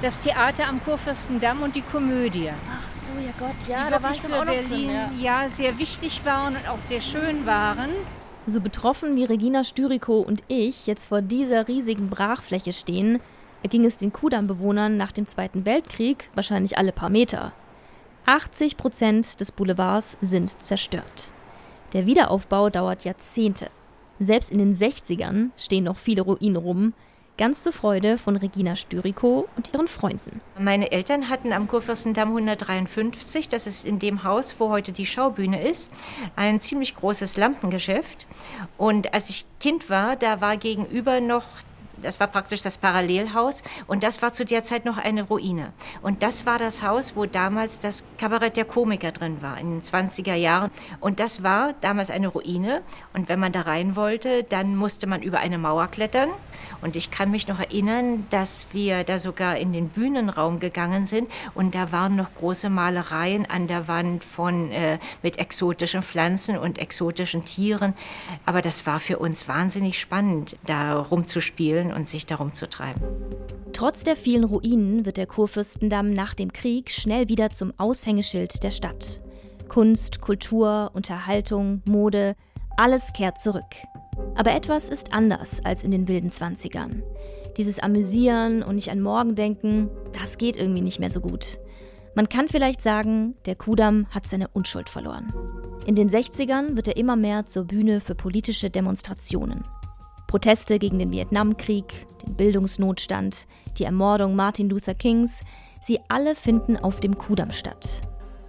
Das 0.01 0.19
Theater 0.19 0.67
am 0.67 0.83
Kurfürstendamm 0.83 1.63
und 1.63 1.75
die 1.75 1.81
Komödie. 1.81 2.51
Ach 2.51 2.91
so, 2.91 3.11
ja 3.19 3.31
Gott, 3.39 3.67
ja, 3.67 3.89
da 3.89 4.01
war 4.01 4.11
ich 4.11 4.21
für 4.21 4.27
Berlin, 4.29 4.69
drin, 4.69 4.89
ja. 5.19 5.41
ja, 5.43 5.49
sehr 5.49 5.77
wichtig 5.79 6.21
waren 6.23 6.55
und 6.55 6.69
auch 6.69 6.79
sehr 6.79 7.01
schön 7.01 7.45
waren. 7.47 7.89
So 8.49 8.61
betroffen 8.61 9.17
wie 9.17 9.25
Regina 9.25 9.65
Styriko 9.65 10.21
und 10.21 10.41
ich 10.47 10.87
jetzt 10.87 11.07
vor 11.07 11.21
dieser 11.21 11.67
riesigen 11.67 12.09
Brachfläche 12.09 12.71
stehen, 12.71 13.19
erging 13.61 13.83
es 13.83 13.97
den 13.97 14.13
Kudamm-Bewohnern 14.13 14.95
nach 14.95 15.11
dem 15.11 15.27
Zweiten 15.27 15.65
Weltkrieg 15.65 16.29
wahrscheinlich 16.33 16.77
alle 16.77 16.93
paar 16.93 17.09
Meter. 17.09 17.51
80 18.25 18.77
Prozent 18.77 19.41
des 19.41 19.51
Boulevards 19.51 20.17
sind 20.21 20.49
zerstört. 20.63 21.33
Der 21.91 22.05
Wiederaufbau 22.05 22.69
dauert 22.69 23.03
Jahrzehnte. 23.03 23.67
Selbst 24.17 24.49
in 24.49 24.59
den 24.59 24.77
60ern 24.77 25.49
stehen 25.57 25.83
noch 25.83 25.97
viele 25.97 26.21
Ruinen 26.21 26.55
rum, 26.55 26.93
ganz 27.37 27.63
zur 27.63 27.73
Freude 27.73 28.17
von 28.17 28.35
Regina 28.35 28.75
Stüriko 28.75 29.47
und 29.55 29.73
ihren 29.73 29.87
Freunden. 29.87 30.41
Meine 30.59 30.91
Eltern 30.91 31.29
hatten 31.29 31.53
am 31.53 31.67
Kurfürstendamm 31.67 32.29
153, 32.29 33.47
das 33.47 33.67
ist 33.67 33.85
in 33.85 33.99
dem 33.99 34.23
Haus, 34.23 34.59
wo 34.59 34.69
heute 34.69 34.91
die 34.91 35.05
Schaubühne 35.05 35.61
ist, 35.61 35.91
ein 36.35 36.59
ziemlich 36.59 36.95
großes 36.95 37.37
Lampengeschäft. 37.37 38.25
Und 38.77 39.13
als 39.13 39.29
ich 39.29 39.45
Kind 39.59 39.89
war, 39.89 40.15
da 40.15 40.41
war 40.41 40.57
gegenüber 40.57 41.21
noch 41.21 41.45
das 42.01 42.19
war 42.19 42.27
praktisch 42.27 42.61
das 42.61 42.77
Parallelhaus 42.77 43.63
und 43.87 44.03
das 44.03 44.21
war 44.21 44.33
zu 44.33 44.45
der 44.45 44.63
Zeit 44.63 44.85
noch 44.85 44.97
eine 44.97 45.23
Ruine. 45.23 45.73
Und 46.01 46.23
das 46.23 46.45
war 46.45 46.59
das 46.59 46.83
Haus, 46.83 47.15
wo 47.15 47.25
damals 47.25 47.79
das 47.79 48.03
Kabarett 48.17 48.57
der 48.57 48.65
Komiker 48.65 49.11
drin 49.11 49.37
war, 49.41 49.59
in 49.59 49.71
den 49.71 49.81
20er 49.81 50.35
Jahren. 50.35 50.71
Und 50.99 51.19
das 51.19 51.43
war 51.43 51.73
damals 51.81 52.09
eine 52.09 52.27
Ruine. 52.27 52.81
Und 53.13 53.29
wenn 53.29 53.39
man 53.39 53.51
da 53.51 53.61
rein 53.61 53.95
wollte, 53.95 54.43
dann 54.43 54.75
musste 54.75 55.07
man 55.07 55.21
über 55.21 55.39
eine 55.39 55.57
Mauer 55.57 55.87
klettern. 55.87 56.29
Und 56.81 56.95
ich 56.95 57.11
kann 57.11 57.31
mich 57.31 57.47
noch 57.47 57.59
erinnern, 57.59 58.25
dass 58.29 58.67
wir 58.71 59.03
da 59.03 59.19
sogar 59.19 59.57
in 59.57 59.73
den 59.73 59.89
Bühnenraum 59.89 60.59
gegangen 60.59 61.05
sind 61.05 61.29
und 61.53 61.75
da 61.75 61.91
waren 61.91 62.15
noch 62.15 62.33
große 62.35 62.69
Malereien 62.69 63.45
an 63.45 63.67
der 63.67 63.87
Wand 63.87 64.23
von 64.23 64.71
äh, 64.71 64.99
mit 65.23 65.39
exotischen 65.39 66.03
Pflanzen 66.03 66.57
und 66.57 66.77
exotischen 66.77 67.43
Tieren. 67.43 67.95
Aber 68.45 68.61
das 68.61 68.85
war 68.85 68.99
für 68.99 69.17
uns 69.17 69.47
wahnsinnig 69.47 69.99
spannend, 69.99 70.57
da 70.65 70.99
rumzuspielen 70.99 71.86
und 71.93 72.07
sich 72.07 72.25
darum 72.25 72.53
zu 72.53 72.69
treiben. 72.69 73.01
Trotz 73.73 74.03
der 74.03 74.15
vielen 74.15 74.43
Ruinen 74.43 75.05
wird 75.05 75.17
der 75.17 75.27
Kurfürstendamm 75.27 76.11
nach 76.11 76.33
dem 76.33 76.51
Krieg 76.51 76.89
schnell 76.89 77.29
wieder 77.29 77.51
zum 77.51 77.71
Aushängeschild 77.77 78.63
der 78.63 78.71
Stadt. 78.71 79.21
Kunst, 79.67 80.21
Kultur, 80.21 80.91
Unterhaltung, 80.93 81.81
Mode, 81.85 82.35
alles 82.77 83.13
kehrt 83.13 83.39
zurück. 83.39 83.63
Aber 84.35 84.53
etwas 84.53 84.89
ist 84.89 85.13
anders 85.13 85.63
als 85.63 85.83
in 85.83 85.91
den 85.91 86.07
wilden 86.07 86.31
Zwanzigern. 86.31 87.03
Dieses 87.57 87.79
Amüsieren 87.79 88.63
und 88.63 88.75
nicht 88.75 88.89
an 88.91 89.01
morgen 89.01 89.35
denken, 89.35 89.89
das 90.13 90.37
geht 90.37 90.57
irgendwie 90.57 90.81
nicht 90.81 90.99
mehr 90.99 91.09
so 91.09 91.21
gut. 91.21 91.59
Man 92.15 92.29
kann 92.29 92.47
vielleicht 92.47 92.81
sagen, 92.81 93.35
der 93.45 93.55
Kudamm 93.55 94.07
hat 94.09 94.27
seine 94.27 94.47
Unschuld 94.47 94.89
verloren. 94.89 95.33
In 95.85 95.95
den 95.95 96.09
60ern 96.09 96.75
wird 96.75 96.87
er 96.87 96.97
immer 96.97 97.15
mehr 97.15 97.45
zur 97.45 97.65
Bühne 97.65 98.01
für 98.01 98.15
politische 98.15 98.69
Demonstrationen. 98.69 99.63
Proteste 100.27 100.77
gegen 100.77 100.99
den 100.99 101.11
Vietnamkrieg, 101.11 102.05
den 102.25 102.35
Bildungsnotstand, 102.35 103.47
die 103.77 103.85
Ermordung 103.85 104.35
Martin 104.35 104.69
Luther 104.69 104.93
Kings, 104.93 105.41
sie 105.81 105.99
alle 106.09 106.35
finden 106.35 106.75
auf 106.77 106.99
dem 106.99 107.17
Kudamm 107.17 107.51
statt. 107.51 108.01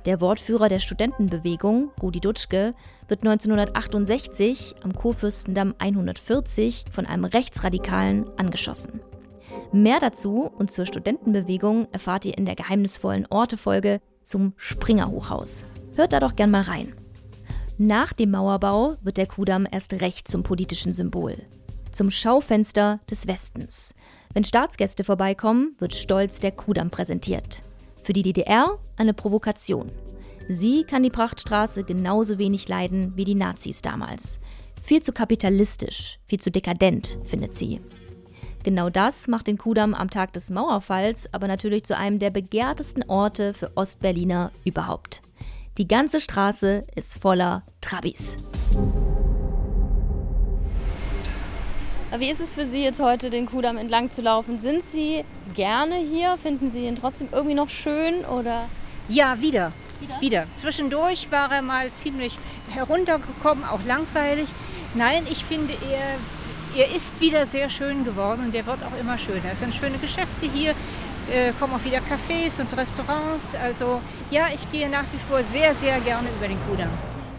Der 0.04 0.20
Wortführer 0.20 0.68
der 0.68 0.80
Studentenbewegung, 0.80 1.90
Rudi 2.02 2.20
Dutschke, 2.20 2.74
wird 3.08 3.20
1968 3.20 4.76
am 4.82 4.94
Kurfürstendamm 4.94 5.74
140 5.78 6.86
von 6.90 7.06
einem 7.06 7.24
Rechtsradikalen 7.24 8.26
angeschossen. 8.38 9.00
Mehr 9.70 10.00
dazu 10.00 10.50
und 10.56 10.70
zur 10.70 10.86
Studentenbewegung 10.86 11.88
erfahrt 11.92 12.24
ihr 12.24 12.36
in 12.38 12.46
der 12.46 12.56
geheimnisvollen 12.56 13.26
Ortefolge 13.30 14.00
zum 14.22 14.54
Springer-Hochhaus. 14.56 15.64
Hört 15.94 16.12
da 16.12 16.20
doch 16.20 16.36
gern 16.36 16.50
mal 16.50 16.62
rein. 16.62 16.92
Nach 17.76 18.12
dem 18.12 18.32
Mauerbau 18.32 18.96
wird 19.02 19.18
der 19.18 19.26
Kudamm 19.26 19.66
erst 19.70 20.00
recht 20.00 20.26
zum 20.26 20.42
politischen 20.42 20.92
Symbol. 20.92 21.36
Zum 21.92 22.10
Schaufenster 22.10 23.00
des 23.10 23.26
Westens. 23.26 23.94
Wenn 24.34 24.44
Staatsgäste 24.44 25.04
vorbeikommen, 25.04 25.74
wird 25.78 25.94
stolz 25.94 26.40
der 26.40 26.52
Kudamm 26.52 26.90
präsentiert. 26.90 27.62
Für 28.02 28.12
die 28.12 28.22
DDR 28.22 28.78
eine 28.96 29.14
Provokation. 29.14 29.90
Sie 30.48 30.84
kann 30.84 31.02
die 31.02 31.10
Prachtstraße 31.10 31.84
genauso 31.84 32.38
wenig 32.38 32.68
leiden 32.68 33.12
wie 33.16 33.24
die 33.24 33.34
Nazis 33.34 33.82
damals. 33.82 34.40
Viel 34.82 35.02
zu 35.02 35.12
kapitalistisch, 35.12 36.18
viel 36.26 36.40
zu 36.40 36.50
dekadent, 36.50 37.18
findet 37.24 37.54
sie. 37.54 37.80
Genau 38.64 38.90
das 38.90 39.28
macht 39.28 39.46
den 39.46 39.58
Kudamm 39.58 39.94
am 39.94 40.10
Tag 40.10 40.32
des 40.32 40.50
Mauerfalls 40.50 41.32
aber 41.32 41.48
natürlich 41.48 41.84
zu 41.84 41.96
einem 41.96 42.18
der 42.18 42.30
begehrtesten 42.30 43.04
Orte 43.08 43.54
für 43.54 43.76
Ostberliner 43.76 44.50
überhaupt. 44.64 45.22
Die 45.78 45.86
ganze 45.86 46.20
Straße 46.20 46.84
ist 46.96 47.18
voller 47.18 47.62
Trabis. 47.80 48.36
Wie 52.16 52.30
ist 52.30 52.40
es 52.40 52.54
für 52.54 52.64
Sie 52.64 52.82
jetzt 52.82 53.00
heute, 53.00 53.28
den 53.28 53.44
Kudamm 53.44 53.76
entlang 53.76 54.10
zu 54.10 54.22
laufen? 54.22 54.56
Sind 54.56 54.82
Sie 54.82 55.24
gerne 55.54 55.96
hier? 55.96 56.38
Finden 56.38 56.70
Sie 56.70 56.86
ihn 56.86 56.96
trotzdem 56.96 57.28
irgendwie 57.30 57.54
noch 57.54 57.68
schön 57.68 58.24
oder? 58.24 58.70
Ja, 59.10 59.38
wieder. 59.42 59.72
Wieder? 60.00 60.20
Wieder. 60.20 60.46
Zwischendurch 60.54 61.30
war 61.30 61.52
er 61.52 61.60
mal 61.60 61.90
ziemlich 61.90 62.38
heruntergekommen, 62.70 63.62
auch 63.64 63.84
langweilig. 63.84 64.48
Nein, 64.94 65.26
ich 65.30 65.44
finde, 65.44 65.74
er, 65.92 66.82
er 66.82 66.94
ist 66.94 67.20
wieder 67.20 67.44
sehr 67.44 67.68
schön 67.68 68.04
geworden 68.04 68.46
und 68.46 68.54
er 68.54 68.64
wird 68.64 68.82
auch 68.84 68.98
immer 68.98 69.18
schöner. 69.18 69.52
Es 69.52 69.60
sind 69.60 69.74
schöne 69.74 69.98
Geschäfte 69.98 70.50
hier, 70.50 70.70
äh, 71.30 71.52
kommen 71.60 71.74
auch 71.74 71.84
wieder 71.84 71.98
Cafés 71.98 72.58
und 72.58 72.74
Restaurants. 72.74 73.54
Also 73.54 74.00
ja, 74.30 74.46
ich 74.54 74.70
gehe 74.72 74.88
nach 74.88 75.04
wie 75.12 75.18
vor 75.28 75.42
sehr, 75.42 75.74
sehr 75.74 76.00
gerne 76.00 76.28
über 76.38 76.48
den 76.48 76.58
Kudamm. 76.70 76.90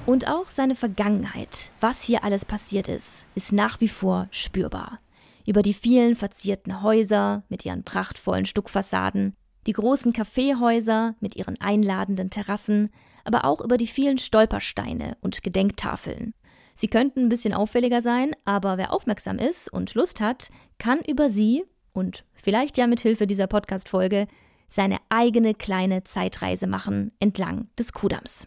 Und 0.09 0.27
auch 0.27 0.47
seine 0.47 0.73
Vergangenheit, 0.73 1.69
was 1.81 2.01
hier 2.01 2.23
alles 2.23 2.43
passiert 2.43 2.87
ist, 2.87 3.27
ist 3.35 3.53
nach 3.53 3.79
wie 3.79 3.87
vor 3.87 4.27
spürbar. 4.31 4.97
Über 5.45 5.61
die 5.61 5.75
vielen 5.75 6.15
verzierten 6.15 6.81
Häuser 6.81 7.43
mit 7.47 7.63
ihren 7.63 7.83
prachtvollen 7.83 8.45
Stuckfassaden, 8.45 9.35
die 9.67 9.73
großen 9.73 10.11
Kaffeehäuser 10.11 11.13
mit 11.19 11.35
ihren 11.35 11.61
einladenden 11.61 12.31
Terrassen, 12.31 12.89
aber 13.23 13.45
auch 13.45 13.61
über 13.61 13.77
die 13.77 13.85
vielen 13.85 14.17
Stolpersteine 14.17 15.15
und 15.21 15.43
Gedenktafeln. 15.43 16.33
Sie 16.73 16.87
könnten 16.87 17.25
ein 17.25 17.29
bisschen 17.29 17.53
auffälliger 17.53 18.01
sein, 18.01 18.35
aber 18.45 18.79
wer 18.79 18.91
aufmerksam 18.91 19.37
ist 19.37 19.71
und 19.71 19.93
Lust 19.93 20.21
hat, 20.21 20.49
kann 20.79 21.01
über 21.07 21.29
sie 21.29 21.63
und 21.93 22.25
vielleicht 22.33 22.79
ja 22.79 22.87
mit 22.87 23.01
Hilfe 23.01 23.27
dieser 23.27 23.45
Podcast-Folge 23.45 24.25
seine 24.67 24.97
eigene 25.09 25.53
kleine 25.53 26.03
Zeitreise 26.03 26.65
machen 26.65 27.11
entlang 27.19 27.67
des 27.77 27.93
Kudams. 27.93 28.45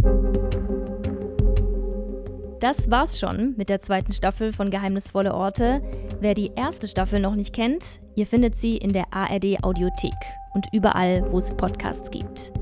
Das 2.63 2.93
war's 2.93 3.19
schon 3.19 3.55
mit 3.57 3.69
der 3.69 3.81
zweiten 3.81 4.13
Staffel 4.13 4.53
von 4.53 4.71
Geheimnisvolle 4.71 5.35
Orte. 5.35 5.83
Wer 6.21 6.35
die 6.35 6.53
erste 6.55 6.87
Staffel 6.87 7.19
noch 7.19 7.35
nicht 7.35 7.53
kennt, 7.53 8.01
ihr 8.15 8.25
findet 8.25 8.55
sie 8.55 8.77
in 8.77 8.93
der 8.93 9.13
ARD 9.13 9.65
Audiothek 9.65 10.15
und 10.55 10.69
überall, 10.73 11.27
wo 11.33 11.39
es 11.39 11.51
Podcasts 11.51 12.13
gibt. 12.13 12.53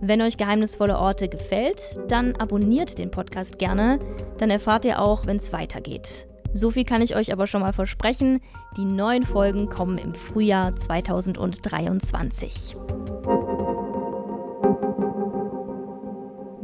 Wenn 0.00 0.22
euch 0.22 0.38
Geheimnisvolle 0.38 0.98
Orte 0.98 1.28
gefällt, 1.28 1.80
dann 2.08 2.34
abonniert 2.34 2.98
den 2.98 3.12
Podcast 3.12 3.60
gerne, 3.60 4.00
dann 4.38 4.50
erfahrt 4.50 4.86
ihr 4.86 5.00
auch, 5.00 5.24
wenn 5.24 5.36
es 5.36 5.52
weitergeht. 5.52 6.26
So 6.52 6.72
viel 6.72 6.84
kann 6.84 7.00
ich 7.00 7.14
euch 7.14 7.32
aber 7.32 7.46
schon 7.46 7.60
mal 7.60 7.72
versprechen, 7.72 8.40
die 8.76 8.84
neuen 8.84 9.22
Folgen 9.22 9.68
kommen 9.68 9.98
im 9.98 10.16
Frühjahr 10.16 10.74
2023. 10.74 12.74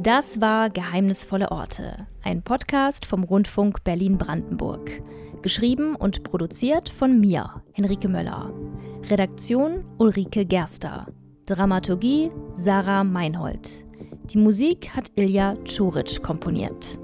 Das 0.02 0.40
war 0.40 0.70
Geheimnisvolle 0.70 1.50
Orte, 1.50 2.06
ein 2.22 2.40
Podcast 2.40 3.04
vom 3.04 3.22
Rundfunk 3.22 3.84
Berlin-Brandenburg. 3.84 5.02
Geschrieben 5.42 5.94
und 5.94 6.22
produziert 6.24 6.88
von 6.88 7.20
mir, 7.20 7.62
Henrike 7.72 8.08
Möller. 8.08 8.50
Redaktion 9.10 9.84
Ulrike 9.98 10.46
Gerster. 10.46 11.06
Dramaturgie 11.44 12.30
Sarah 12.54 13.04
Meinhold. 13.04 13.84
Die 14.30 14.38
Musik 14.38 14.88
hat 14.96 15.10
Ilja 15.16 15.56
Czuric 15.64 16.22
komponiert. 16.22 16.98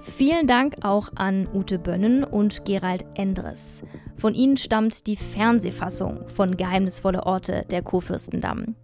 Vielen 0.00 0.46
Dank 0.46 0.76
auch 0.80 1.10
an 1.14 1.46
Ute 1.52 1.78
Bönnen 1.78 2.24
und 2.24 2.64
Gerald 2.64 3.04
Endres. 3.14 3.82
Von 4.16 4.32
ihnen 4.34 4.56
stammt 4.56 5.06
die 5.06 5.16
Fernsehfassung 5.16 6.30
von 6.30 6.56
Geheimnisvolle 6.56 7.26
Orte 7.26 7.66
der 7.70 7.82
Kurfürstendamm. 7.82 8.74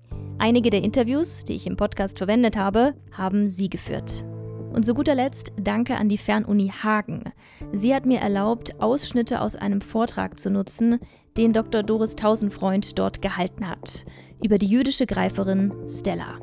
Einige 0.41 0.71
der 0.71 0.83
Interviews, 0.83 1.45
die 1.45 1.55
ich 1.55 1.67
im 1.67 1.77
Podcast 1.77 2.17
verwendet 2.19 2.57
habe, 2.57 2.95
haben 3.13 3.49
sie 3.49 3.69
geführt. 3.69 4.25
Und 4.73 4.87
zu 4.87 4.95
guter 4.95 5.17
Letzt 5.17 5.51
danke 5.61 5.97
an 5.97 6.09
die 6.09 6.17
Fernuni 6.17 6.69
Hagen. 6.69 7.25
Sie 7.73 7.93
hat 7.93 8.07
mir 8.07 8.21
erlaubt, 8.21 8.81
Ausschnitte 8.81 9.41
aus 9.41 9.57
einem 9.57 9.81
Vortrag 9.81 10.39
zu 10.39 10.51
nutzen, 10.51 11.01
den 11.37 11.53
Dr. 11.53 11.83
Doris 11.83 12.15
Tausendfreund 12.15 12.99
dort 12.99 13.21
gehalten 13.21 13.69
hat, 13.69 14.05
über 14.43 14.59
die 14.59 14.69
jüdische 14.69 15.07
Greiferin 15.07 15.73
Stella. 15.89 16.39